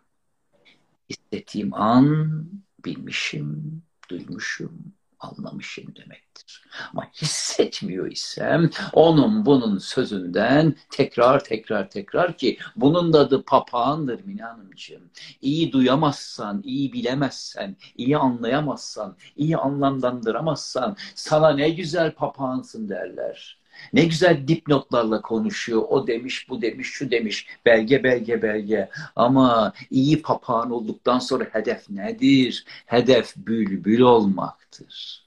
Hissettiğim 1.10 1.74
an 1.74 2.46
bilmişim, 2.84 3.82
duymuşum, 4.10 4.92
anlamışım 5.20 5.96
demektir. 5.96 6.64
Ama 6.92 7.10
hissetmiyor 7.22 8.10
isem 8.10 8.70
onun 8.92 9.46
bunun 9.46 9.78
sözünden 9.78 10.74
tekrar 10.90 11.44
tekrar 11.44 11.90
tekrar 11.90 12.36
ki 12.36 12.58
bunun 12.76 13.12
da 13.12 13.18
adı 13.18 13.44
papağandır 13.44 14.24
Mine 14.24 14.42
Hanımcığım. 14.42 15.10
İyi 15.42 15.72
duyamazsan, 15.72 16.62
iyi 16.64 16.92
bilemezsen, 16.92 17.76
iyi 17.96 18.16
anlayamazsan, 18.16 19.16
iyi 19.36 19.56
anlamlandıramazsan 19.56 20.96
sana 21.14 21.50
ne 21.50 21.70
güzel 21.70 22.14
papağansın 22.14 22.88
derler. 22.88 23.63
Ne 23.92 24.04
güzel 24.04 24.48
dipnotlarla 24.48 25.22
konuşuyor. 25.22 25.82
O 25.88 26.06
demiş, 26.06 26.48
bu 26.48 26.62
demiş, 26.62 26.88
şu 26.88 27.10
demiş. 27.10 27.46
Belge, 27.66 28.04
belge, 28.04 28.42
belge. 28.42 28.90
Ama 29.16 29.72
iyi 29.90 30.22
papağan 30.22 30.70
olduktan 30.70 31.18
sonra 31.18 31.44
hedef 31.52 31.90
nedir? 31.90 32.64
Hedef 32.86 33.36
bülbül 33.36 34.00
olmaktır. 34.00 35.24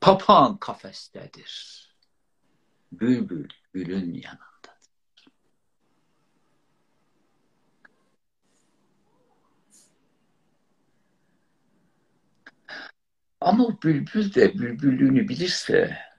Papağan 0.00 0.56
kafestedir. 0.56 1.80
Bülbül 2.92 3.48
gülün 3.72 4.14
yanındadır. 4.14 4.50
Ama 13.40 13.82
bülbül 13.82 14.34
de 14.34 14.54
bülbüllüğünü 14.54 15.28
bilirse 15.28 16.09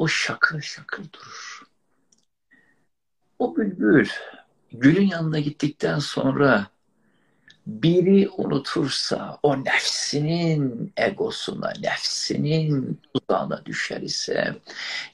o 0.00 0.08
şakır 0.08 0.60
şakır 0.62 1.04
durur. 1.12 1.62
O 3.38 3.56
bülbül 3.56 4.08
gülün 4.72 5.06
yanına 5.06 5.40
gittikten 5.40 5.98
sonra 5.98 6.66
biri 7.66 8.28
unutursa 8.28 9.38
o 9.42 9.64
nefsinin 9.64 10.92
egosuna, 10.96 11.72
nefsinin 11.80 13.00
tuzağına 13.14 13.66
düşer 13.66 14.00
ise 14.00 14.56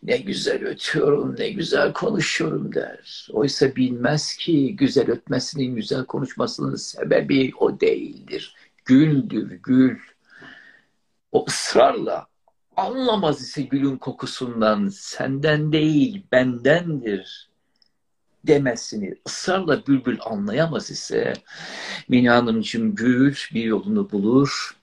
ne 0.03 0.17
güzel 0.17 0.65
ötüyorum, 0.65 1.37
ne 1.39 1.51
güzel 1.51 1.93
konuşuyorum 1.93 2.75
der. 2.75 3.29
Oysa 3.33 3.77
bilmez 3.77 4.37
ki 4.37 4.77
güzel 4.77 5.11
ötmesinin, 5.11 5.77
güzel 5.77 6.05
konuşmasının 6.05 6.77
sebebi 6.77 7.53
o 7.59 7.81
değildir. 7.81 8.57
Güldür, 8.85 9.51
gül. 9.63 9.99
O 11.33 11.45
ısrarla 11.49 12.27
anlamaz 12.77 13.41
ise 13.41 13.63
gülün 13.63 13.97
kokusundan 13.97 14.89
senden 14.89 15.73
değil 15.73 16.27
bendendir 16.33 17.51
demesini 18.45 19.15
ısrarla 19.27 19.87
bülbül 19.87 20.19
anlayamaz 20.25 20.91
ise 20.91 21.33
Mine 22.09 22.31
Hanımcığım 22.31 22.95
gül 22.95 23.35
bir 23.55 23.65
yolunu 23.65 24.11
bulur 24.11 24.77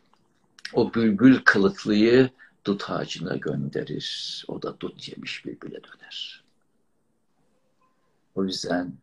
o 0.74 0.94
bülbül 0.94 1.42
kılıklıyı 1.46 2.30
dut 2.66 2.90
ağacına 2.90 3.36
gönderir. 3.36 4.46
O 4.48 4.62
da 4.62 4.80
dut 4.80 5.10
yemiş 5.10 5.46
bülbüle 5.46 5.80
döner. 5.84 6.44
O 8.36 8.46
yüzden 8.46 8.94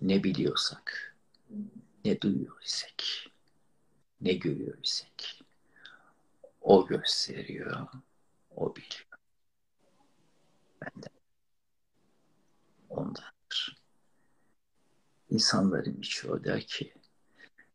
ne 0.00 0.24
biliyorsak, 0.24 1.16
ne 2.04 2.20
duyuyor 2.20 2.62
isek, 2.64 3.30
ne 4.20 4.32
görüyor 4.32 4.78
isek, 4.82 5.42
o 6.60 6.86
gösteriyor, 6.86 7.86
o 8.56 8.76
biliyor. 8.76 9.06
Benden. 10.80 11.12
Ondandır. 12.88 13.82
İnsanların 15.30 16.00
birçoğu 16.02 16.44
der 16.44 16.60
ki 16.60 16.94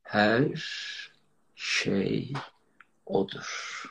her 0.04 0.70
şey 1.56 2.34
odur. 3.06 3.84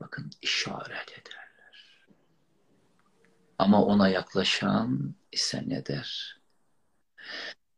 Bakın 0.00 0.30
işaret 0.42 1.12
ederler. 1.12 2.06
Ama 3.58 3.84
ona 3.84 4.08
yaklaşan 4.08 5.14
ise 5.32 5.64
ne 5.66 5.86
der? 5.86 6.40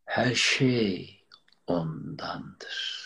Her 0.05 0.35
şey 0.35 1.25
ondandır. 1.67 3.05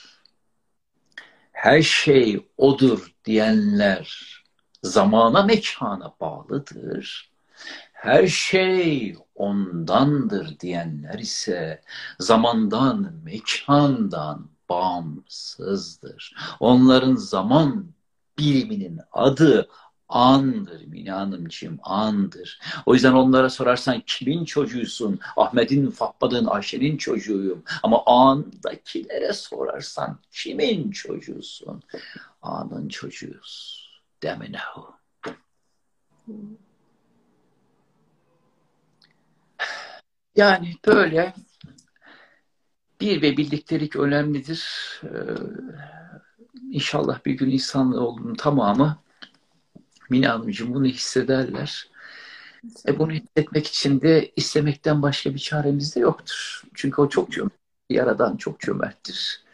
Her 1.52 1.82
şey 1.82 2.48
odur 2.56 3.14
diyenler 3.24 4.37
zamana 4.82 5.42
mekana 5.42 6.14
bağlıdır. 6.20 7.30
Her 7.92 8.26
şey 8.26 9.16
ondandır 9.34 10.60
diyenler 10.60 11.18
ise 11.18 11.82
zamandan, 12.20 13.12
mekandan 13.24 14.46
bağımsızdır. 14.68 16.34
Onların 16.60 17.14
zaman 17.14 17.86
biliminin 18.38 19.00
adı 19.12 19.68
andır 20.08 20.84
Mine 20.86 21.10
Hanımcığım, 21.10 21.78
andır. 21.82 22.60
O 22.86 22.94
yüzden 22.94 23.12
onlara 23.12 23.50
sorarsan 23.50 24.02
kimin 24.06 24.44
çocuğusun? 24.44 25.18
Ahmet'in, 25.36 25.90
Fatma'nın, 25.90 26.46
Ayşe'nin 26.46 26.96
çocuğuyum. 26.96 27.62
Ama 27.82 28.02
andakilere 28.06 29.32
sorarsan 29.32 30.18
kimin 30.32 30.90
çocuğusun? 30.90 31.82
Anın 32.42 32.88
çocuğuz. 32.88 33.87
Demenehu. 34.22 34.94
Yani 40.36 40.74
böyle 40.86 41.34
bir 43.00 43.22
ve 43.22 43.36
bildikleri 43.36 43.98
önemlidir. 43.98 44.70
Ee, 45.04 45.08
İnşallah 46.70 47.24
bir 47.24 47.32
gün 47.32 47.50
insanoğlunun 47.50 48.34
tamamı 48.34 49.02
Mine 50.10 50.28
Hanımcığım 50.28 50.74
bunu 50.74 50.86
hissederler. 50.86 51.90
E 52.88 52.98
bunu 52.98 53.12
hissetmek 53.12 53.66
için 53.66 54.00
de 54.00 54.32
istemekten 54.36 55.02
başka 55.02 55.34
bir 55.34 55.38
çaremiz 55.38 55.96
de 55.96 56.00
yoktur. 56.00 56.62
Çünkü 56.74 57.00
o 57.00 57.08
çok 57.08 57.32
cömert. 57.32 57.52
Yaradan 57.90 58.36
çok 58.36 58.60
cömerttir. 58.60 59.44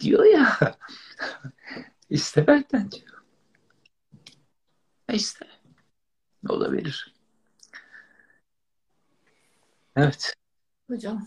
Diyor 0.00 0.24
ya. 0.24 0.58
iste 2.10 2.46
benden 2.46 2.90
diyor. 2.90 3.15
E 5.08 5.14
iste. 5.14 5.46
O 6.48 6.60
da 6.60 6.72
verir. 6.72 7.14
Evet. 9.96 10.34
Hocam, 10.90 11.26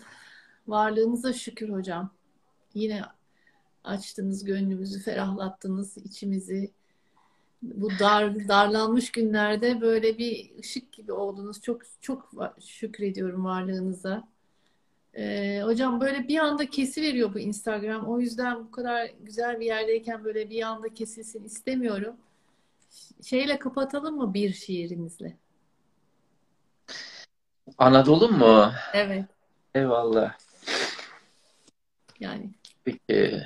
varlığınıza 0.68 1.34
şükür 1.34 1.70
hocam. 1.70 2.14
Yine 2.74 3.02
açtınız 3.84 4.44
gönlümüzü, 4.44 5.00
ferahlattınız 5.00 5.98
içimizi. 5.98 6.72
Bu 7.62 7.90
dar, 8.00 8.48
darlanmış 8.48 9.12
günlerde 9.12 9.82
böyle 9.82 10.18
bir 10.18 10.52
ışık 10.60 10.94
gibi 10.94 11.12
oldunuz. 11.12 11.62
Çok 11.62 11.82
çok 12.02 12.32
şükrediyorum 12.60 13.46
varlığınıza. 13.46 14.28
Ee, 15.14 15.62
hocam 15.64 16.02
böyle 16.02 16.28
bir 16.28 16.38
anda 16.38 16.70
kesiveriyor 16.70 17.34
bu 17.34 17.40
Instagram. 17.40 18.06
O 18.06 18.20
yüzden 18.20 18.60
bu 18.60 18.72
kadar 18.72 19.12
güzel 19.20 19.60
bir 19.60 19.66
yerdeyken 19.66 20.24
böyle 20.24 20.50
bir 20.50 20.62
anda 20.62 20.94
kesilsin 20.94 21.44
istemiyorum. 21.44 22.16
Şeyle 23.24 23.60
kapatalım 23.60 24.16
mı 24.16 24.34
bir 24.34 24.54
şiirinizle? 24.54 25.38
Anadolu 27.78 28.30
mu? 28.30 28.72
Evet. 28.94 29.26
Eyvallah. 29.76 30.38
Yani. 32.20 32.50
Peki. 32.86 33.44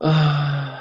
Ah. 0.00 0.80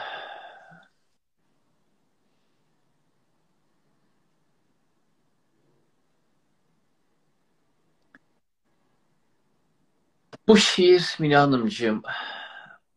Bu 10.47 10.58
şiir 10.58 11.16
Mine 11.20 11.38
Hanımcığım 11.38 12.04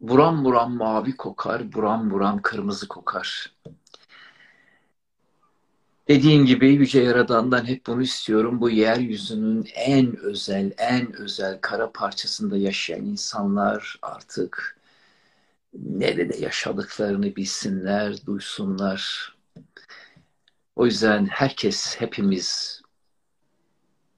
buram 0.02 0.44
buram 0.44 0.76
mavi 0.76 1.16
kokar, 1.16 1.72
buram 1.72 2.10
buram 2.10 2.42
kırmızı 2.42 2.88
kokar. 2.88 3.52
Dediğin 6.08 6.44
gibi 6.44 6.68
Yüce 6.74 7.02
Yaradan'dan 7.02 7.64
hep 7.64 7.86
bunu 7.86 8.02
istiyorum. 8.02 8.60
Bu 8.60 8.70
yeryüzünün 8.70 9.68
en 9.74 10.16
özel, 10.16 10.72
en 10.78 11.12
özel 11.12 11.58
kara 11.60 11.92
parçasında 11.92 12.56
yaşayan 12.56 13.04
insanlar 13.04 13.98
artık 14.02 14.78
nerede 15.74 16.36
yaşadıklarını 16.38 17.36
bilsinler, 17.36 18.26
duysunlar. 18.26 19.32
O 20.76 20.86
yüzden 20.86 21.26
herkes, 21.26 21.96
hepimiz 22.00 22.82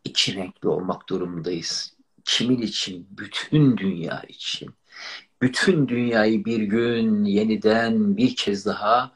iki 0.05 0.35
renkli 0.35 0.69
olmak 0.69 1.09
durumundayız. 1.09 1.95
Kimin 2.25 2.63
için? 2.63 3.07
Bütün 3.11 3.77
dünya 3.77 4.23
için. 4.29 4.75
Bütün 5.45 5.89
dünyayı 5.89 6.45
bir 6.45 6.61
gün 6.61 7.25
yeniden 7.25 8.17
bir 8.17 8.37
kez 8.37 8.67
daha 8.67 9.11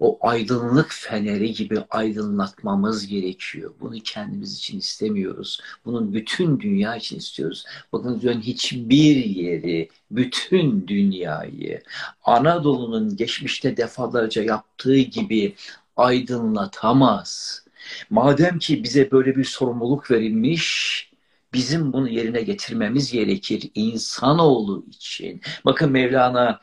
o 0.00 0.18
aydınlık 0.20 0.92
feneri 0.92 1.52
gibi 1.52 1.80
aydınlatmamız 1.90 3.06
gerekiyor. 3.06 3.74
Bunu 3.80 3.94
kendimiz 4.04 4.56
için 4.58 4.78
istemiyoruz. 4.78 5.60
Bunun 5.84 6.14
bütün 6.14 6.60
dünya 6.60 6.96
için 6.96 7.18
istiyoruz. 7.18 7.64
Bakın 7.92 8.20
diyorum 8.20 8.40
hiçbir 8.40 9.16
yeri, 9.16 9.88
bütün 10.10 10.88
dünyayı 10.88 11.82
Anadolu'nun 12.24 13.16
geçmişte 13.16 13.76
defalarca 13.76 14.42
yaptığı 14.42 14.98
gibi 14.98 15.54
aydınlatamaz. 15.96 17.62
Madem 18.10 18.58
ki 18.58 18.84
bize 18.84 19.10
böyle 19.10 19.36
bir 19.36 19.44
sorumluluk 19.44 20.10
verilmiş, 20.10 21.13
bizim 21.54 21.92
bunu 21.92 22.08
yerine 22.08 22.42
getirmemiz 22.42 23.12
gerekir 23.12 23.70
insanoğlu 23.74 24.86
için. 24.88 25.40
Bakın 25.64 25.90
Mevlana 25.90 26.60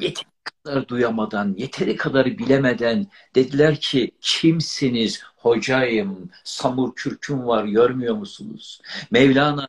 yeteri 0.00 0.26
kadar 0.44 0.88
duyamadan, 0.88 1.54
yeteri 1.58 1.96
kadar 1.96 2.26
bilemeden 2.26 3.06
dediler 3.34 3.80
ki 3.80 4.10
kimsiniz 4.20 5.22
hocayım, 5.36 6.30
samur 6.44 6.94
kürküm 6.94 7.46
var 7.46 7.64
görmüyor 7.64 8.14
musunuz? 8.14 8.80
Mevlana 9.10 9.68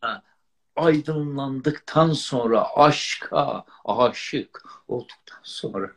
aydınlandıktan 0.76 2.14
sonra 2.14 2.76
aşka 2.76 3.66
aşık 3.86 4.64
olduktan 4.88 5.40
sonra 5.44 5.92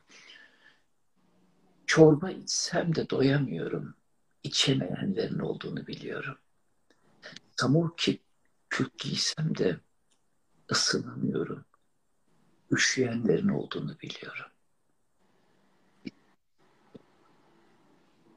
çorba 1.86 2.30
içsem 2.30 2.94
de 2.94 3.10
doyamıyorum. 3.10 3.94
İçemeyenlerin 4.42 5.38
olduğunu 5.38 5.86
biliyorum. 5.86 6.36
Samur 7.62 7.96
ki 7.96 8.20
kürk 8.70 8.98
giysem 8.98 9.56
de 9.56 9.80
ısınamıyorum. 10.70 11.64
Üşüyenlerin 12.70 13.48
olduğunu 13.48 13.98
biliyorum. 14.00 14.46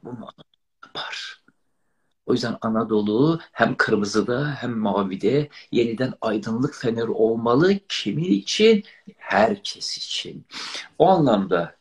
Bunu 0.04 0.28
yapar. 0.86 1.44
O 2.26 2.34
yüzden 2.34 2.58
Anadolu 2.62 3.40
hem 3.52 3.76
kırmızıda 3.78 4.54
hem 4.54 4.78
mavide 4.78 5.50
yeniden 5.72 6.14
aydınlık 6.22 6.76
fener 6.76 7.08
olmalı. 7.08 7.80
Kimin 7.90 8.32
için? 8.32 8.84
Herkes 9.18 9.98
için. 9.98 10.46
O 10.98 11.10
anlamda 11.10 11.78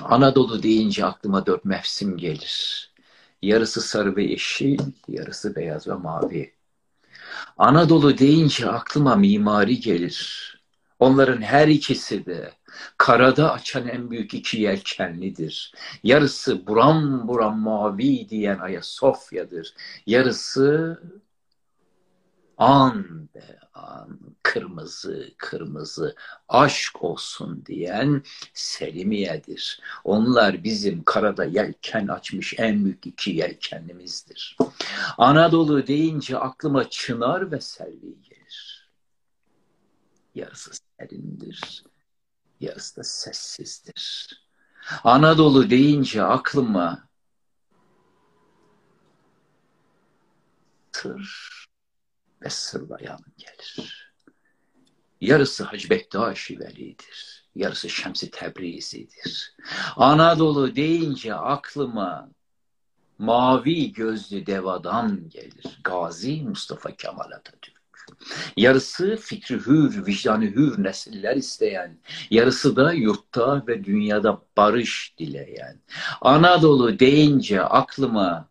Anadolu 0.00 0.62
deyince 0.62 1.04
aklıma 1.04 1.46
dört 1.46 1.64
mevsim 1.64 2.16
gelir. 2.16 2.89
Yarısı 3.42 3.80
sarı 3.80 4.16
ve 4.16 4.24
yeşil, 4.24 4.78
yarısı 5.08 5.56
beyaz 5.56 5.88
ve 5.88 5.94
mavi. 5.94 6.54
Anadolu 7.58 8.18
deyince 8.18 8.70
aklıma 8.70 9.16
mimari 9.16 9.80
gelir. 9.80 10.50
Onların 10.98 11.42
her 11.42 11.68
ikisi 11.68 12.26
de 12.26 12.52
karada 12.98 13.52
açan 13.52 13.88
en 13.88 14.10
büyük 14.10 14.34
iki 14.34 14.60
yelkenlidir. 14.60 15.74
Yarısı 16.02 16.66
buram 16.66 17.28
buram 17.28 17.58
mavi 17.58 18.28
diyen 18.28 18.58
Ayasofya'dır. 18.58 19.74
Yarısı 20.06 21.00
an 22.58 23.28
be 23.34 23.58
kırmızı 24.42 25.30
kırmızı 25.38 26.16
aşk 26.48 27.02
olsun 27.04 27.66
diyen 27.66 28.22
Selimiye'dir. 28.54 29.80
Onlar 30.04 30.64
bizim 30.64 31.04
karada 31.04 31.44
yelken 31.44 32.06
açmış 32.08 32.54
en 32.58 32.84
büyük 32.84 33.06
iki 33.06 33.30
yelkenlimizdir. 33.30 34.56
Anadolu 35.18 35.86
deyince 35.86 36.38
aklıma 36.38 36.90
çınar 36.90 37.52
ve 37.52 37.60
selvi 37.60 38.22
gelir. 38.22 38.90
Yarısı 40.34 40.70
serindir, 40.98 41.84
yarısı 42.60 42.96
da 42.96 43.04
sessizdir. 43.04 44.30
Anadolu 45.04 45.70
deyince 45.70 46.22
aklıma 46.22 47.08
tır 50.92 51.59
ve 52.42 52.50
sırlayan 52.50 53.20
gelir. 53.38 54.12
Yarısı 55.20 55.64
Hacı 55.64 55.90
Bektaşi 55.90 56.60
Veli'dir. 56.60 57.44
Yarısı 57.54 57.90
Şems-i 57.90 58.30
Tebrizi'dir. 58.30 59.54
Anadolu 59.96 60.76
deyince 60.76 61.34
aklıma 61.34 62.30
mavi 63.18 63.92
gözlü 63.92 64.46
devadan 64.46 65.28
gelir. 65.28 65.80
Gazi 65.84 66.42
Mustafa 66.42 66.96
Kemal 66.96 67.30
Atatürk. 67.30 67.80
Yarısı 68.56 69.16
fikri 69.16 69.56
hür, 69.56 70.06
vicdanı 70.06 70.44
hür 70.44 70.84
nesiller 70.84 71.36
isteyen, 71.36 71.98
yarısı 72.30 72.76
da 72.76 72.92
yurtta 72.92 73.66
ve 73.66 73.84
dünyada 73.84 74.42
barış 74.56 75.14
dileyen. 75.18 75.80
Anadolu 76.20 76.98
deyince 76.98 77.62
aklıma 77.62 78.48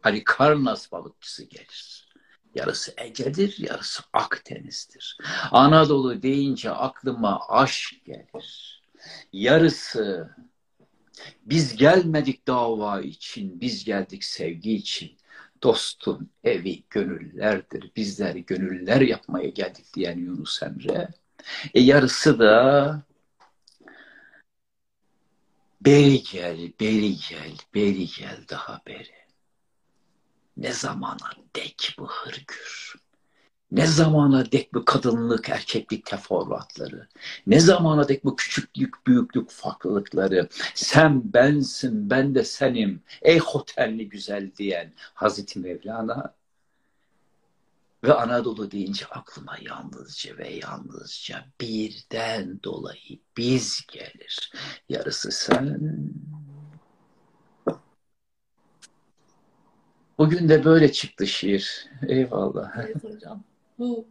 Halikarnas 0.00 0.92
balıkçısı 0.92 1.44
gelir. 1.44 1.97
Yarısı 2.58 2.94
Ege'dir, 2.96 3.56
yarısı 3.58 4.02
Akdeniz'dir. 4.12 5.18
Anadolu 5.50 6.22
deyince 6.22 6.70
aklıma 6.70 7.48
aşk 7.48 8.04
gelir. 8.04 8.82
Yarısı 9.32 10.30
biz 11.42 11.76
gelmedik 11.76 12.46
dava 12.46 13.00
için, 13.00 13.60
biz 13.60 13.84
geldik 13.84 14.24
sevgi 14.24 14.74
için. 14.74 15.18
Dostun 15.62 16.30
evi 16.44 16.82
gönüllerdir. 16.90 17.90
Bizler 17.96 18.34
gönüller 18.34 19.00
yapmaya 19.00 19.48
geldik 19.48 19.94
diyen 19.94 20.18
Yunus 20.18 20.62
Emre. 20.62 21.08
E 21.74 21.80
yarısı 21.80 22.38
da 22.38 23.02
beri 25.80 26.22
gel, 26.22 26.72
beri 26.80 27.16
gel, 27.16 27.56
beri 27.74 28.06
gel 28.06 28.44
daha 28.50 28.82
beri. 28.86 29.17
Ne 30.58 30.72
zamana 30.72 31.30
dek 31.56 31.94
bu 31.98 32.08
hırgür? 32.08 32.94
Ne 33.70 33.86
zamana 33.86 34.52
dek 34.52 34.74
bu 34.74 34.84
kadınlık, 34.84 35.48
erkeklik 35.48 36.06
teferruatları, 36.06 37.08
ne 37.46 37.60
zamana 37.60 38.08
dek 38.08 38.24
bu 38.24 38.36
küçüklük, 38.36 39.06
büyüklük 39.06 39.50
farklılıkları, 39.50 40.48
sen 40.74 41.32
bensin, 41.32 42.10
ben 42.10 42.34
de 42.34 42.44
senim, 42.44 43.02
ey 43.22 43.38
hotelli 43.38 44.08
güzel 44.08 44.50
diyen 44.56 44.92
Hazreti 45.14 45.58
Mevlana 45.58 46.34
ve 48.04 48.14
Anadolu 48.14 48.70
deyince 48.70 49.06
aklıma 49.06 49.56
yalnızca 49.62 50.38
ve 50.38 50.48
yalnızca 50.48 51.44
birden 51.60 52.62
dolayı 52.62 53.18
biz 53.36 53.86
gelir. 53.92 54.52
Yarısı 54.88 55.32
sen. 55.32 55.80
Bugün 60.18 60.48
de 60.48 60.64
böyle 60.64 60.92
çıktı 60.92 61.26
şiir. 61.26 61.86
Eyvallah. 62.08 62.76
Evet 62.76 63.04
hocam. 63.04 63.42
Bu 63.78 64.06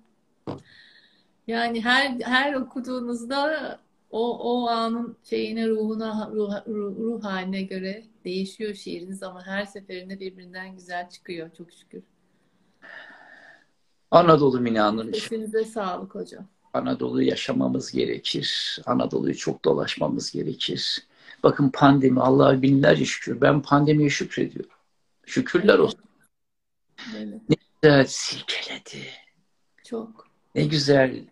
yani 1.47 1.83
her 1.83 2.19
her 2.19 2.53
okuduğunuzda 2.53 3.79
o 4.11 4.39
o 4.39 4.67
anın 4.67 5.17
şeyine 5.23 5.67
ruhuna 5.67 6.29
ruh, 6.33 6.51
ruh, 6.67 6.97
ruh 6.99 7.23
haline 7.23 7.61
göre 7.61 8.03
değişiyor 8.25 8.73
şiiriniz 8.73 9.23
ama 9.23 9.45
her 9.45 9.65
seferinde 9.65 10.19
birbirinden 10.19 10.75
güzel 10.75 11.09
çıkıyor 11.09 11.49
çok 11.57 11.71
şükür. 11.73 12.03
Anadolu 14.11 14.57
Hanımcığım. 14.57 15.13
Sesinize 15.13 15.65
sağlık 15.65 16.15
hocam. 16.15 16.45
Anadolu'yu 16.73 17.27
yaşamamız 17.27 17.91
gerekir. 17.91 18.79
Anadolu'yu 18.85 19.35
çok 19.35 19.65
dolaşmamız 19.65 20.31
gerekir. 20.31 21.07
Bakın 21.43 21.69
pandemi 21.73 22.21
Allah'a 22.21 22.61
binlerce 22.61 23.05
şükür. 23.05 23.41
Ben 23.41 23.61
pandemiye 23.61 24.09
şükrediyorum. 24.09 24.76
Şükürler 25.28 25.80
olsun. 25.80 25.99
Evet, 27.17 27.41
Ne 27.49 27.55
güzel 27.82 28.05
silkeledi. 28.05 29.07
çok. 29.84 30.28
Ne 30.55 30.65
güzel. 30.65 31.28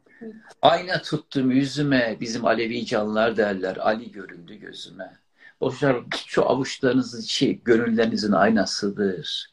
Ayna 0.62 1.02
tuttum 1.02 1.52
yüzüme. 1.52 2.18
Bizim 2.20 2.46
Alevi 2.46 2.86
canlılar 2.86 3.38
derler. 3.38 3.78
Ali 3.78 4.12
göründü 4.12 4.56
gözüme. 4.56 5.20
Boşver 5.62 6.04
şu 6.28 6.50
avuçlarınızın 6.50 7.22
şey, 7.22 7.64
gönüllerinizin 7.64 8.32
aynasıdır. 8.32 9.52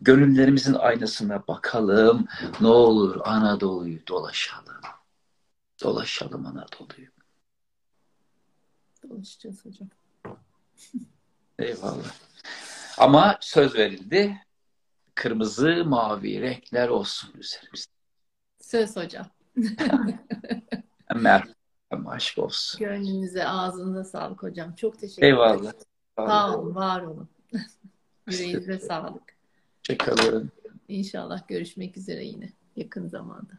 Gönüllerimizin 0.00 0.74
aynasına 0.74 1.46
bakalım. 1.46 2.26
Ne 2.60 2.66
olur 2.68 3.20
Anadolu'yu 3.24 4.06
dolaşalım. 4.06 4.80
Dolaşalım 5.82 6.46
Anadolu'yu. 6.46 7.08
Dolaşacağız 9.08 9.64
hocam. 9.64 9.88
Eyvallah. 11.58 12.14
Ama 12.98 13.38
söz 13.40 13.74
verildi. 13.74 14.36
Kırmızı, 15.14 15.84
mavi 15.86 16.40
renkler 16.40 16.88
olsun 16.88 17.30
üzerimizde. 17.38 17.92
Söz 18.60 18.96
hocam. 18.96 19.26
Hem 21.90 22.06
aşk 22.06 22.38
olsun. 22.38 22.78
Gönlünüze, 22.78 23.48
ağzınıza 23.48 24.04
sağlık 24.04 24.42
hocam. 24.42 24.74
Çok 24.74 24.98
teşekkür 24.98 25.26
ederim. 25.26 25.36
Eyvallah. 25.36 25.72
Sağ 26.16 26.58
olun, 26.58 26.74
var 26.74 27.02
olun. 27.02 27.28
Yüreğinize 28.30 28.78
sağlık. 28.78 29.22
Hoşçakalın. 29.78 30.50
İnşallah 30.88 31.48
görüşmek 31.48 31.96
üzere 31.96 32.24
yine 32.24 32.52
yakın 32.76 33.08
zamanda. 33.08 33.52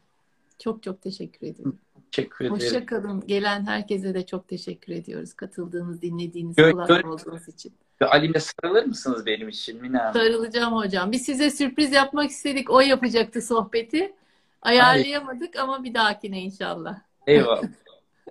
Çok 0.60 0.84
çok 0.84 1.02
teşekkür 1.02 1.48
ediyorum. 1.48 1.80
Teşekkür 2.12 2.46
ederim. 2.46 2.62
Hoşça 2.62 2.86
kalın. 2.86 3.28
Gelen 3.28 3.66
herkese 3.66 4.14
de 4.14 4.26
çok 4.26 4.48
teşekkür 4.48 4.94
ediyoruz. 4.94 5.34
Katıldığınız, 5.34 6.02
dinlediğiniz, 6.02 6.58
Gö- 6.58 6.72
kulak 6.72 7.06
olduğunuz 7.06 7.48
için. 7.48 7.74
Ve 8.02 8.06
Alim'le 8.06 8.40
sarılır 8.40 8.86
mısınız 8.86 9.26
benim 9.26 9.50
için 9.50 9.82
Mina 9.82 10.00
Hanım? 10.00 10.14
Sarılacağım 10.14 10.74
hocam. 10.74 11.12
Biz 11.12 11.26
size 11.26 11.50
sürpriz 11.50 11.92
yapmak 11.92 12.30
istedik. 12.30 12.70
O 12.70 12.80
yapacaktı 12.80 13.42
sohbeti. 13.42 14.14
Ayarlayamadık 14.62 15.56
ama 15.56 15.84
bir 15.84 15.94
dahakine 15.94 16.42
inşallah. 16.42 17.00
Eyvallah. 17.28 17.64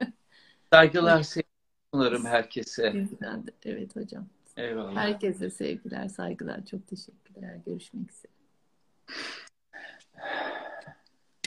Saygılar 0.72 1.26
sunarım 1.94 2.24
herkese. 2.24 3.06
Evet 3.64 3.96
hocam. 3.96 4.26
Eyvallah. 4.56 4.96
Herkese 4.96 5.50
sevgiler, 5.50 6.08
saygılar. 6.08 6.66
Çok 6.66 6.88
teşekkürler. 6.88 7.56
Görüşmek 7.66 8.10
üzere. 8.10 8.32